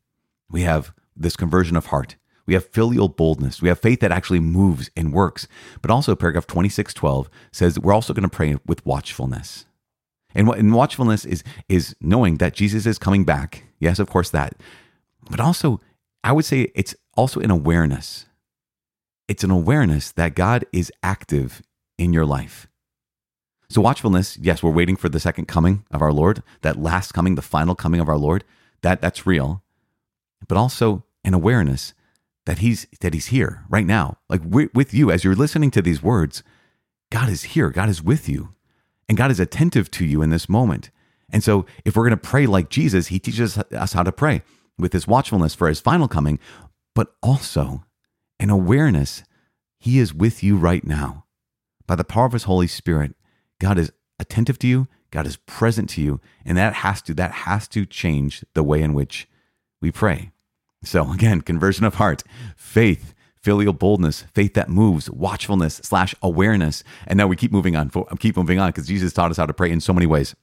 We 0.47 0.61
have 0.61 0.93
this 1.15 1.35
conversion 1.35 1.75
of 1.75 1.87
heart. 1.87 2.17
We 2.45 2.53
have 2.53 2.67
filial 2.67 3.07
boldness. 3.07 3.61
We 3.61 3.69
have 3.69 3.79
faith 3.79 3.99
that 4.01 4.11
actually 4.11 4.39
moves 4.39 4.89
and 4.95 5.13
works. 5.13 5.47
But 5.81 5.91
also, 5.91 6.15
paragraph 6.15 6.47
2612 6.47 7.29
says 7.51 7.79
we're 7.79 7.93
also 7.93 8.13
going 8.13 8.29
to 8.29 8.35
pray 8.35 8.57
with 8.65 8.85
watchfulness. 8.85 9.65
And, 10.33 10.47
what, 10.47 10.59
and 10.59 10.73
watchfulness 10.73 11.25
is, 11.25 11.43
is 11.67 11.95
knowing 11.99 12.37
that 12.37 12.53
Jesus 12.53 12.85
is 12.85 12.97
coming 12.97 13.25
back. 13.25 13.65
Yes, 13.79 13.99
of 13.99 14.09
course, 14.09 14.29
that. 14.29 14.55
But 15.29 15.39
also, 15.39 15.81
I 16.23 16.31
would 16.31 16.45
say 16.45 16.71
it's 16.73 16.95
also 17.15 17.39
an 17.41 17.51
awareness. 17.51 18.25
It's 19.27 19.43
an 19.43 19.51
awareness 19.51 20.11
that 20.13 20.35
God 20.35 20.65
is 20.71 20.91
active 21.03 21.61
in 21.97 22.13
your 22.13 22.25
life. 22.25 22.67
So, 23.69 23.81
watchfulness, 23.81 24.37
yes, 24.37 24.61
we're 24.61 24.71
waiting 24.71 24.97
for 24.97 25.09
the 25.09 25.19
second 25.19 25.47
coming 25.47 25.85
of 25.91 26.01
our 26.01 26.11
Lord, 26.11 26.43
that 26.61 26.77
last 26.77 27.13
coming, 27.13 27.35
the 27.35 27.41
final 27.41 27.75
coming 27.75 28.01
of 28.01 28.09
our 28.09 28.17
Lord 28.17 28.43
that 28.81 29.01
that's 29.01 29.25
real, 29.25 29.63
but 30.47 30.57
also 30.57 31.03
an 31.23 31.33
awareness 31.33 31.93
that 32.45 32.59
he's 32.59 32.87
that 33.01 33.13
he's 33.13 33.27
here 33.27 33.65
right 33.69 33.85
now, 33.85 34.17
like 34.29 34.41
with 34.43 34.93
you 34.93 35.11
as 35.11 35.23
you're 35.23 35.35
listening 35.35 35.71
to 35.71 35.81
these 35.81 36.01
words. 36.01 36.43
God 37.11 37.29
is 37.29 37.43
here. 37.43 37.69
God 37.69 37.89
is 37.89 38.01
with 38.01 38.29
you, 38.29 38.55
and 39.09 39.17
God 39.17 39.31
is 39.31 39.39
attentive 39.39 39.91
to 39.91 40.05
you 40.05 40.21
in 40.21 40.29
this 40.29 40.47
moment. 40.47 40.89
And 41.29 41.43
so, 41.43 41.65
if 41.85 41.95
we're 41.95 42.07
going 42.07 42.11
to 42.11 42.29
pray 42.29 42.45
like 42.45 42.69
Jesus, 42.69 43.07
He 43.07 43.19
teaches 43.19 43.57
us 43.57 43.93
how 43.93 44.03
to 44.03 44.11
pray 44.11 44.41
with 44.77 44.93
His 44.93 45.07
watchfulness 45.07 45.53
for 45.53 45.67
His 45.67 45.79
final 45.79 46.07
coming, 46.07 46.39
but 46.95 47.13
also 47.21 47.83
an 48.39 48.49
awareness 48.49 49.23
He 49.77 49.99
is 49.99 50.13
with 50.13 50.41
you 50.41 50.57
right 50.57 50.85
now. 50.85 51.25
By 51.85 51.95
the 51.95 52.03
power 52.03 52.25
of 52.25 52.33
His 52.33 52.43
Holy 52.43 52.67
Spirit, 52.67 53.13
God 53.59 53.77
is 53.77 53.91
attentive 54.19 54.57
to 54.59 54.67
you. 54.67 54.87
God 55.11 55.27
is 55.27 55.35
present 55.35 55.89
to 55.91 56.01
you, 56.01 56.21
and 56.45 56.57
that 56.57 56.75
has 56.75 57.01
to 57.03 57.13
that 57.15 57.31
has 57.31 57.67
to 57.69 57.85
change 57.85 58.45
the 58.53 58.63
way 58.63 58.81
in 58.81 58.93
which 58.93 59.27
we 59.81 59.91
pray. 59.91 60.31
So 60.83 61.11
again, 61.11 61.41
conversion 61.41 61.85
of 61.85 61.95
heart, 61.95 62.23
faith, 62.55 63.13
filial 63.41 63.73
boldness, 63.73 64.23
faith 64.33 64.53
that 64.55 64.69
moves, 64.69 65.09
watchfulness 65.09 65.75
slash 65.83 66.15
awareness, 66.21 66.83
and 67.07 67.17
now 67.17 67.27
we 67.27 67.35
keep 67.35 67.51
moving 67.51 67.75
on. 67.75 67.91
Keep 68.19 68.37
moving 68.37 68.59
on 68.59 68.69
because 68.69 68.87
Jesus 68.87 69.13
taught 69.13 69.31
us 69.31 69.37
how 69.37 69.45
to 69.45 69.53
pray 69.53 69.71
in 69.71 69.81
so 69.81 69.93
many 69.93 70.05
ways. 70.05 70.35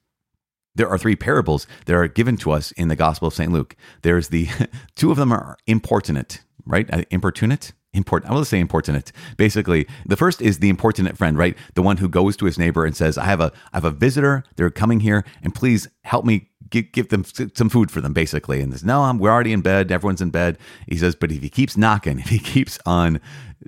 There 0.75 0.88
are 0.88 0.99
three 0.99 1.16
parables 1.16 1.66
that 1.87 1.95
are 1.95 2.07
given 2.07 2.37
to 2.38 2.52
us 2.52 2.71
in 2.73 2.88
the 2.88 2.97
Gospel 2.97 3.28
of 3.28 3.35
St. 3.35 3.50
Luke. 3.50 3.75
There's 4.02 4.28
the 4.28 4.49
two 4.95 5.11
of 5.11 5.16
them 5.16 5.33
are 5.33 5.57
importunate, 5.66 6.40
right? 6.64 6.88
Uh, 6.92 7.02
importunate, 7.11 7.73
important. 7.92 8.30
I 8.30 8.35
will 8.35 8.45
say 8.45 8.61
importunate. 8.61 9.11
Basically, 9.37 9.88
the 10.07 10.16
first 10.16 10.40
is 10.40 10.61
the 10.61 10.68
importunate 10.68 11.16
friend, 11.16 11.37
right? 11.37 11.57
The 11.75 11.83
one 11.83 11.97
who 11.97 12.09
goes 12.09 12.37
to 12.37 12.45
his 12.45 12.59
neighbor 12.59 12.85
and 12.85 12.97
says, 12.97 13.18
"I 13.18 13.25
have 13.25 13.40
a 13.40 13.52
I 13.73 13.78
have 13.78 13.85
a 13.85 13.90
visitor. 13.90 14.45
They're 14.54 14.71
coming 14.71 15.00
here, 15.00 15.25
and 15.42 15.52
please 15.52 15.88
help 16.04 16.25
me 16.25 16.50
give, 16.71 16.93
give 16.93 17.09
them 17.09 17.25
some 17.25 17.69
food 17.69 17.91
for 17.91 18.01
them." 18.01 18.13
Basically, 18.13 18.61
and 18.61 18.73
says, 18.73 18.85
"No, 18.85 19.03
I'm, 19.03 19.19
we're 19.19 19.31
already 19.31 19.53
in 19.53 19.61
bed. 19.61 19.91
Everyone's 19.93 20.21
in 20.21 20.31
bed." 20.31 20.59
He 20.87 20.97
says, 20.97 21.15
"But 21.15 21.33
if 21.33 21.43
he 21.43 21.49
keeps 21.49 21.77
knocking, 21.77 22.19
if 22.19 22.29
he 22.29 22.39
keeps 22.39 22.79
on 22.87 23.21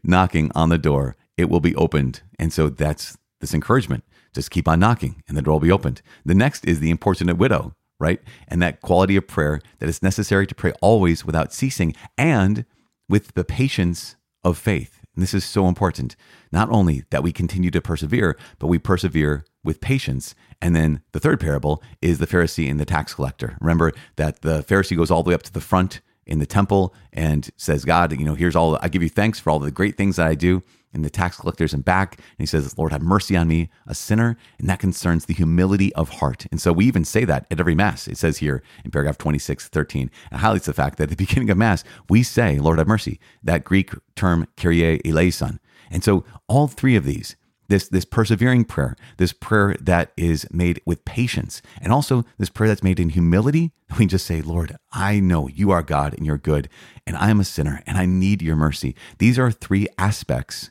knocking 0.05 0.51
on 0.55 0.69
the 0.69 0.79
door, 0.79 1.17
it 1.37 1.49
will 1.49 1.61
be 1.61 1.75
opened. 1.75 2.23
And 2.39 2.53
so 2.53 2.69
that's 2.69 3.17
this 3.41 3.55
encouragement. 3.55 4.05
Just 4.35 4.51
keep 4.51 4.69
on 4.69 4.79
knocking 4.79 5.23
and 5.27 5.37
the 5.37 5.43
door 5.43 5.55
will 5.55 5.61
be 5.61 5.73
opened. 5.73 6.03
The 6.25 6.35
next 6.35 6.65
is 6.67 6.81
the 6.81 6.91
importunate 6.91 7.39
widow, 7.39 7.75
right? 7.99 8.21
And 8.47 8.63
that 8.63 8.81
quality 8.81 9.17
of 9.17 9.27
prayer 9.27 9.61
that 9.79 9.89
is 9.89 10.03
necessary 10.03 10.47
to 10.47 10.55
pray 10.55 10.73
always 10.81 11.25
without 11.25 11.53
ceasing 11.53 11.95
and 12.17 12.65
with 13.09 13.35
the 13.35 13.45
patience 13.45 14.17
of 14.45 14.57
faith. 14.57 15.01
And 15.15 15.23
this 15.23 15.35
is 15.35 15.45
so 15.45 15.67
important. 15.67 16.15
Not 16.53 16.71
only 16.71 17.05
that 17.11 17.23
we 17.23 17.33
continue 17.33 17.71
to 17.73 17.81
persevere, 17.81 18.37
but 18.59 18.69
we 18.69 18.79
persevere 18.79 19.45
with 19.63 19.81
patience. 19.81 20.35
And 20.61 20.75
then 20.75 21.03
the 21.13 21.21
third 21.21 21.41
parable 21.41 21.83
is 22.01 22.19
the 22.19 22.27
Pharisee 22.27 22.71
and 22.71 22.81
the 22.81 22.85
tax 22.85 23.15
collector. 23.15 23.57
Remember 23.61 23.93
that 24.17 24.43
the 24.43 24.63
Pharisee 24.63 24.97
goes 24.97 25.11
all 25.11 25.23
the 25.23 25.29
way 25.31 25.35
up 25.35 25.43
to 25.45 25.53
the 25.53 25.61
front 25.61 26.01
in 26.27 26.39
the 26.39 26.47
temple 26.47 26.95
and 27.13 27.51
says, 27.57 27.85
God, 27.85 28.13
you 28.13 28.25
know, 28.25 28.35
here's 28.35 28.57
all, 28.57 28.79
I 28.81 28.89
give 28.89 29.03
you 29.03 29.09
thanks 29.09 29.41
for 29.41 29.51
all 29.51 29.59
the 29.59 29.71
great 29.71 29.97
things 29.97 30.17
that 30.17 30.29
I 30.29 30.35
do. 30.35 30.63
And 30.93 31.05
the 31.05 31.11
tax 31.11 31.37
collectors 31.37 31.73
in 31.73 31.83
back, 31.83 32.17
and 32.17 32.39
he 32.39 32.47
says, 32.47 32.77
Lord, 32.77 32.91
have 32.91 33.01
mercy 33.01 33.37
on 33.37 33.47
me, 33.47 33.71
a 33.87 33.95
sinner. 33.95 34.37
And 34.59 34.69
that 34.69 34.81
concerns 34.81 35.27
the 35.27 35.35
humility 35.35 35.95
of 35.95 36.09
heart. 36.09 36.47
And 36.51 36.61
so 36.61 36.73
we 36.73 36.85
even 36.87 37.05
say 37.05 37.25
that 37.25 37.47
at 37.49 37.61
every 37.61 37.77
Mass. 37.77 38.09
It 38.09 38.19
says 38.19 38.39
here 38.39 38.61
in 38.85 38.91
paragraph 38.91 39.17
26, 39.17 39.69
13, 39.69 40.11
and 40.33 40.41
highlights 40.41 40.67
the 40.67 40.73
fact 40.73 40.99
that 40.99 41.05
at 41.05 41.11
the 41.11 41.17
beginning 41.25 41.49
of 41.51 41.59
Mass, 41.59 41.85
we 42.09 42.25
say, 42.25 42.59
Lord, 42.59 42.79
have 42.79 42.89
mercy, 42.89 43.21
that 43.45 43.63
Greek 43.63 43.93
term, 44.17 44.49
Kyrie 44.57 45.01
eleison. 45.05 45.61
And 45.93 46.03
so 46.03 46.25
all 46.49 46.67
three 46.67 46.97
of 46.97 47.05
these, 47.05 47.37
this 47.71 47.89
this 47.89 48.05
persevering 48.05 48.65
prayer, 48.65 48.97
this 49.17 49.33
prayer 49.33 49.77
that 49.81 50.13
is 50.17 50.47
made 50.51 50.83
with 50.85 51.05
patience, 51.05 51.63
and 51.81 51.93
also 51.93 52.25
this 52.37 52.51
prayer 52.51 52.69
that's 52.69 52.83
made 52.83 53.01
in 53.01 53.11
humility. 53.11 53.73
We 53.99 54.07
just 54.07 54.27
say, 54.27 54.41
Lord, 54.41 54.77
I 54.93 55.19
know 55.19 55.49
you 55.49 55.73
are 55.73 55.83
God 55.83 56.15
and 56.15 56.25
you're 56.25 56.39
good, 56.39 56.69
and 57.07 57.17
I 57.17 57.31
am 57.31 57.41
a 57.41 57.45
sinner 57.45 57.83
and 57.87 57.99
I 57.99 58.07
need 58.07 58.41
your 58.41 58.55
mercy. 58.55 58.95
These 59.19 59.37
are 59.39 59.51
three 59.51 59.89
aspects 59.99 60.71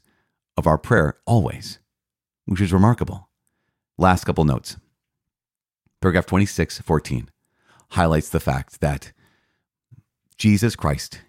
of 0.55 0.65
our 0.67 0.77
prayer 0.77 1.17
always, 1.25 1.79
which 2.45 2.61
is 2.61 2.71
remarkable. 2.71 3.29
Last 3.97 4.23
couple 4.23 4.45
notes. 4.45 4.77
Paragraph 6.01 6.27
26, 6.27 6.79
14 6.79 7.29
highlights 7.91 8.29
the 8.29 8.39
fact 8.39 8.79
that 8.79 9.11
Jesus 10.37 10.77
Christ 10.77 11.21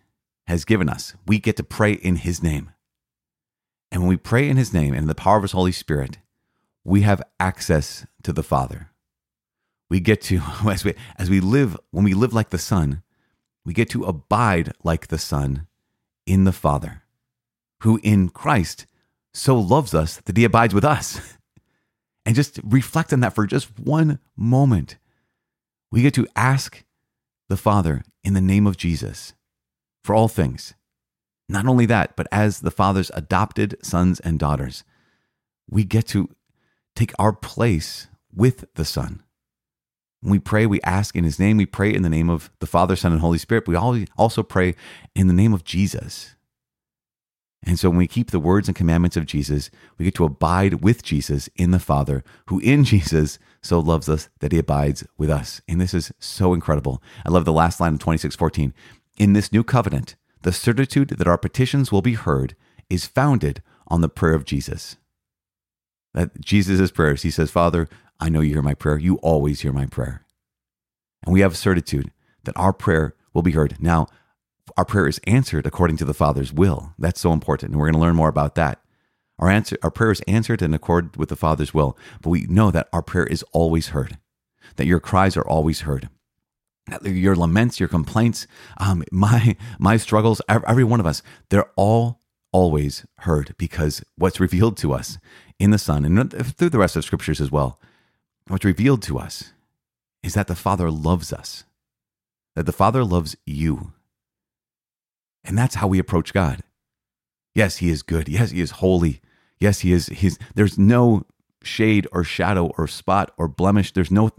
has 0.46 0.64
given 0.64 0.88
us, 0.88 1.14
we 1.26 1.40
get 1.40 1.56
to 1.56 1.64
pray 1.64 1.92
in 1.92 2.16
his 2.16 2.42
name. 2.42 2.70
And 3.90 4.02
when 4.02 4.08
we 4.08 4.16
pray 4.16 4.48
in 4.48 4.56
his 4.56 4.72
name 4.72 4.92
and 4.92 5.02
in 5.02 5.08
the 5.08 5.14
power 5.14 5.36
of 5.36 5.42
his 5.42 5.52
Holy 5.52 5.72
Spirit, 5.72 6.18
we 6.84 7.02
have 7.02 7.22
access 7.38 8.06
to 8.22 8.32
the 8.32 8.42
Father. 8.42 8.90
We 9.88 10.00
get 10.00 10.22
to, 10.22 10.40
as 10.70 10.84
we, 10.84 10.94
as 11.16 11.28
we 11.28 11.40
live, 11.40 11.76
when 11.90 12.04
we 12.04 12.14
live 12.14 12.32
like 12.32 12.50
the 12.50 12.58
Son, 12.58 13.02
we 13.64 13.74
get 13.74 13.90
to 13.90 14.04
abide 14.04 14.72
like 14.82 15.08
the 15.08 15.18
Son 15.18 15.66
in 16.26 16.44
the 16.44 16.52
Father, 16.52 17.02
who 17.82 18.00
in 18.02 18.28
Christ 18.28 18.86
so 19.34 19.58
loves 19.58 19.94
us 19.94 20.18
that 20.24 20.36
he 20.36 20.44
abides 20.44 20.74
with 20.74 20.84
us. 20.84 21.20
And 22.26 22.36
just 22.36 22.60
reflect 22.62 23.14
on 23.14 23.20
that 23.20 23.34
for 23.34 23.46
just 23.46 23.80
one 23.80 24.18
moment. 24.36 24.98
We 25.90 26.02
get 26.02 26.12
to 26.14 26.28
ask 26.36 26.84
the 27.48 27.56
Father 27.56 28.04
in 28.22 28.34
the 28.34 28.42
name 28.42 28.66
of 28.66 28.76
Jesus 28.76 29.32
for 30.04 30.14
all 30.14 30.28
things. 30.28 30.74
Not 31.50 31.66
only 31.66 31.84
that, 31.86 32.14
but 32.14 32.28
as 32.30 32.60
the 32.60 32.70
Father's 32.70 33.10
adopted 33.12 33.76
sons 33.82 34.20
and 34.20 34.38
daughters, 34.38 34.84
we 35.68 35.82
get 35.82 36.06
to 36.08 36.30
take 36.94 37.12
our 37.18 37.32
place 37.32 38.06
with 38.32 38.72
the 38.74 38.84
Son. 38.84 39.24
When 40.20 40.30
we 40.30 40.38
pray, 40.38 40.64
we 40.64 40.80
ask 40.82 41.16
in 41.16 41.24
His 41.24 41.40
name. 41.40 41.56
We 41.56 41.66
pray 41.66 41.92
in 41.92 42.02
the 42.02 42.08
name 42.08 42.30
of 42.30 42.50
the 42.60 42.66
Father, 42.66 42.94
Son, 42.94 43.10
and 43.10 43.20
Holy 43.20 43.38
Spirit. 43.38 43.66
We 43.66 43.74
also 43.74 44.42
pray 44.44 44.76
in 45.16 45.26
the 45.26 45.32
name 45.32 45.52
of 45.52 45.64
Jesus. 45.64 46.36
And 47.64 47.78
so 47.78 47.90
when 47.90 47.98
we 47.98 48.06
keep 48.06 48.30
the 48.30 48.38
words 48.38 48.68
and 48.68 48.76
commandments 48.76 49.16
of 49.16 49.26
Jesus, 49.26 49.70
we 49.98 50.04
get 50.04 50.14
to 50.14 50.24
abide 50.24 50.82
with 50.82 51.02
Jesus 51.02 51.48
in 51.56 51.72
the 51.72 51.80
Father, 51.80 52.22
who 52.46 52.60
in 52.60 52.84
Jesus 52.84 53.40
so 53.60 53.80
loves 53.80 54.08
us 54.08 54.28
that 54.38 54.52
he 54.52 54.58
abides 54.58 55.04
with 55.18 55.30
us. 55.30 55.60
And 55.68 55.80
this 55.80 55.94
is 55.94 56.12
so 56.20 56.54
incredible. 56.54 57.02
I 57.26 57.30
love 57.30 57.44
the 57.44 57.52
last 57.52 57.80
line 57.80 57.94
of 57.94 57.98
2614. 57.98 58.72
In 59.18 59.32
this 59.32 59.52
new 59.52 59.64
covenant, 59.64 60.14
the 60.42 60.52
certitude 60.52 61.10
that 61.10 61.28
our 61.28 61.38
petitions 61.38 61.92
will 61.92 62.02
be 62.02 62.14
heard 62.14 62.54
is 62.88 63.06
founded 63.06 63.62
on 63.88 64.00
the 64.00 64.08
prayer 64.08 64.34
of 64.34 64.44
Jesus. 64.44 64.96
That 66.14 66.40
Jesus' 66.40 66.90
prayers, 66.90 67.22
he 67.22 67.30
says, 67.30 67.50
Father, 67.50 67.88
I 68.18 68.28
know 68.28 68.40
you 68.40 68.54
hear 68.54 68.62
my 68.62 68.74
prayer. 68.74 68.98
You 68.98 69.16
always 69.16 69.60
hear 69.60 69.72
my 69.72 69.86
prayer. 69.86 70.24
And 71.24 71.32
we 71.32 71.40
have 71.40 71.56
certitude 71.56 72.10
that 72.44 72.56
our 72.56 72.72
prayer 72.72 73.14
will 73.32 73.42
be 73.42 73.52
heard. 73.52 73.76
Now, 73.80 74.06
our 74.76 74.84
prayer 74.84 75.06
is 75.06 75.20
answered 75.26 75.66
according 75.66 75.96
to 75.98 76.04
the 76.04 76.14
Father's 76.14 76.52
will. 76.52 76.94
That's 76.98 77.20
so 77.20 77.32
important. 77.32 77.72
And 77.72 77.80
we're 77.80 77.86
going 77.86 78.00
to 78.00 78.00
learn 78.00 78.16
more 78.16 78.28
about 78.28 78.54
that. 78.54 78.80
Our, 79.38 79.48
answer, 79.48 79.76
our 79.82 79.90
prayer 79.90 80.10
is 80.10 80.22
answered 80.26 80.62
in 80.62 80.74
accord 80.74 81.16
with 81.16 81.28
the 81.28 81.36
Father's 81.36 81.74
will. 81.74 81.96
But 82.22 82.30
we 82.30 82.42
know 82.42 82.70
that 82.70 82.88
our 82.92 83.02
prayer 83.02 83.26
is 83.26 83.44
always 83.52 83.88
heard, 83.88 84.18
that 84.76 84.86
your 84.86 85.00
cries 85.00 85.36
are 85.36 85.46
always 85.46 85.82
heard 85.82 86.08
your 87.02 87.36
laments, 87.36 87.80
your 87.80 87.88
complaints, 87.88 88.46
um, 88.78 89.04
my 89.12 89.56
my 89.78 89.96
struggles, 89.96 90.40
every 90.48 90.84
one 90.84 91.00
of 91.00 91.06
us, 91.06 91.22
they're 91.48 91.70
all 91.76 92.20
always 92.52 93.06
heard 93.18 93.54
because 93.58 94.02
what's 94.16 94.40
revealed 94.40 94.76
to 94.78 94.92
us 94.92 95.18
in 95.58 95.70
the 95.70 95.78
Son 95.78 96.04
and 96.04 96.32
through 96.56 96.70
the 96.70 96.78
rest 96.78 96.96
of 96.96 97.04
scriptures 97.04 97.40
as 97.40 97.50
well, 97.50 97.78
what's 98.48 98.64
revealed 98.64 99.02
to 99.02 99.18
us 99.18 99.52
is 100.22 100.34
that 100.34 100.46
the 100.46 100.54
Father 100.54 100.90
loves 100.90 101.32
us, 101.32 101.64
that 102.54 102.66
the 102.66 102.72
Father 102.72 103.04
loves 103.04 103.36
you. 103.46 103.92
And 105.44 105.56
that's 105.56 105.76
how 105.76 105.86
we 105.86 105.98
approach 105.98 106.32
God. 106.32 106.62
Yes, 107.54 107.78
He 107.78 107.90
is 107.90 108.02
good. 108.02 108.28
Yes, 108.28 108.50
He 108.50 108.60
is 108.60 108.72
holy. 108.72 109.20
Yes, 109.58 109.80
He 109.80 109.92
is. 109.92 110.06
He's, 110.06 110.38
there's 110.54 110.78
no 110.78 111.24
shade 111.62 112.06
or 112.12 112.24
shadow 112.24 112.72
or 112.76 112.86
spot 112.86 113.32
or 113.36 113.48
blemish. 113.48 113.92
There's 113.92 114.10
no 114.10 114.30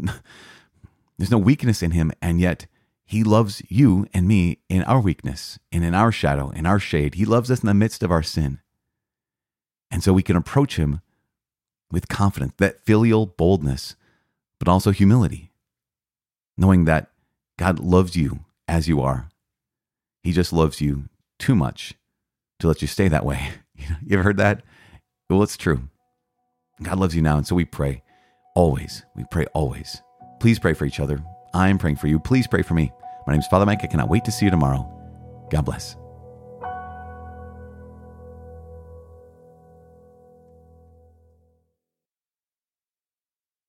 there's 1.21 1.29
no 1.29 1.37
weakness 1.37 1.83
in 1.83 1.91
him, 1.91 2.11
and 2.19 2.41
yet 2.41 2.65
he 3.05 3.23
loves 3.23 3.61
you 3.69 4.07
and 4.11 4.27
me 4.27 4.57
in 4.69 4.81
our 4.85 4.99
weakness 4.99 5.59
and 5.71 5.83
in 5.83 5.93
our 5.93 6.11
shadow, 6.11 6.49
in 6.49 6.65
our 6.65 6.79
shade. 6.79 7.13
He 7.13 7.25
loves 7.25 7.51
us 7.51 7.61
in 7.61 7.67
the 7.67 7.75
midst 7.75 8.01
of 8.01 8.09
our 8.09 8.23
sin. 8.23 8.59
And 9.91 10.03
so 10.03 10.13
we 10.13 10.23
can 10.23 10.35
approach 10.35 10.77
him 10.77 11.01
with 11.91 12.07
confidence, 12.07 12.53
that 12.57 12.83
filial 12.87 13.27
boldness, 13.27 13.95
but 14.57 14.67
also 14.67 14.89
humility, 14.89 15.51
knowing 16.57 16.85
that 16.85 17.11
God 17.55 17.77
loves 17.77 18.15
you 18.15 18.39
as 18.67 18.87
you 18.87 18.99
are. 18.99 19.29
He 20.23 20.31
just 20.31 20.51
loves 20.51 20.81
you 20.81 21.07
too 21.37 21.53
much 21.53 21.93
to 22.61 22.67
let 22.67 22.81
you 22.81 22.87
stay 22.87 23.07
that 23.09 23.27
way. 23.27 23.51
You 24.03 24.13
ever 24.13 24.23
heard 24.23 24.37
that? 24.37 24.63
Well, 25.29 25.43
it's 25.43 25.57
true. 25.57 25.87
God 26.81 26.97
loves 26.97 27.15
you 27.15 27.21
now. 27.21 27.37
And 27.37 27.45
so 27.45 27.53
we 27.55 27.65
pray 27.65 28.01
always. 28.55 29.03
We 29.15 29.23
pray 29.29 29.45
always. 29.53 30.01
Please 30.41 30.57
pray 30.57 30.73
for 30.73 30.85
each 30.85 30.99
other. 30.99 31.23
I'm 31.53 31.77
praying 31.77 31.97
for 31.97 32.07
you. 32.07 32.19
Please 32.19 32.47
pray 32.47 32.63
for 32.63 32.73
me. 32.73 32.91
My 33.27 33.33
name 33.33 33.41
is 33.41 33.45
Father 33.45 33.63
Mike. 33.63 33.83
I 33.83 33.87
cannot 33.87 34.09
wait 34.09 34.25
to 34.25 34.31
see 34.31 34.45
you 34.45 34.49
tomorrow. 34.49 34.89
God 35.51 35.65
bless. 35.65 35.97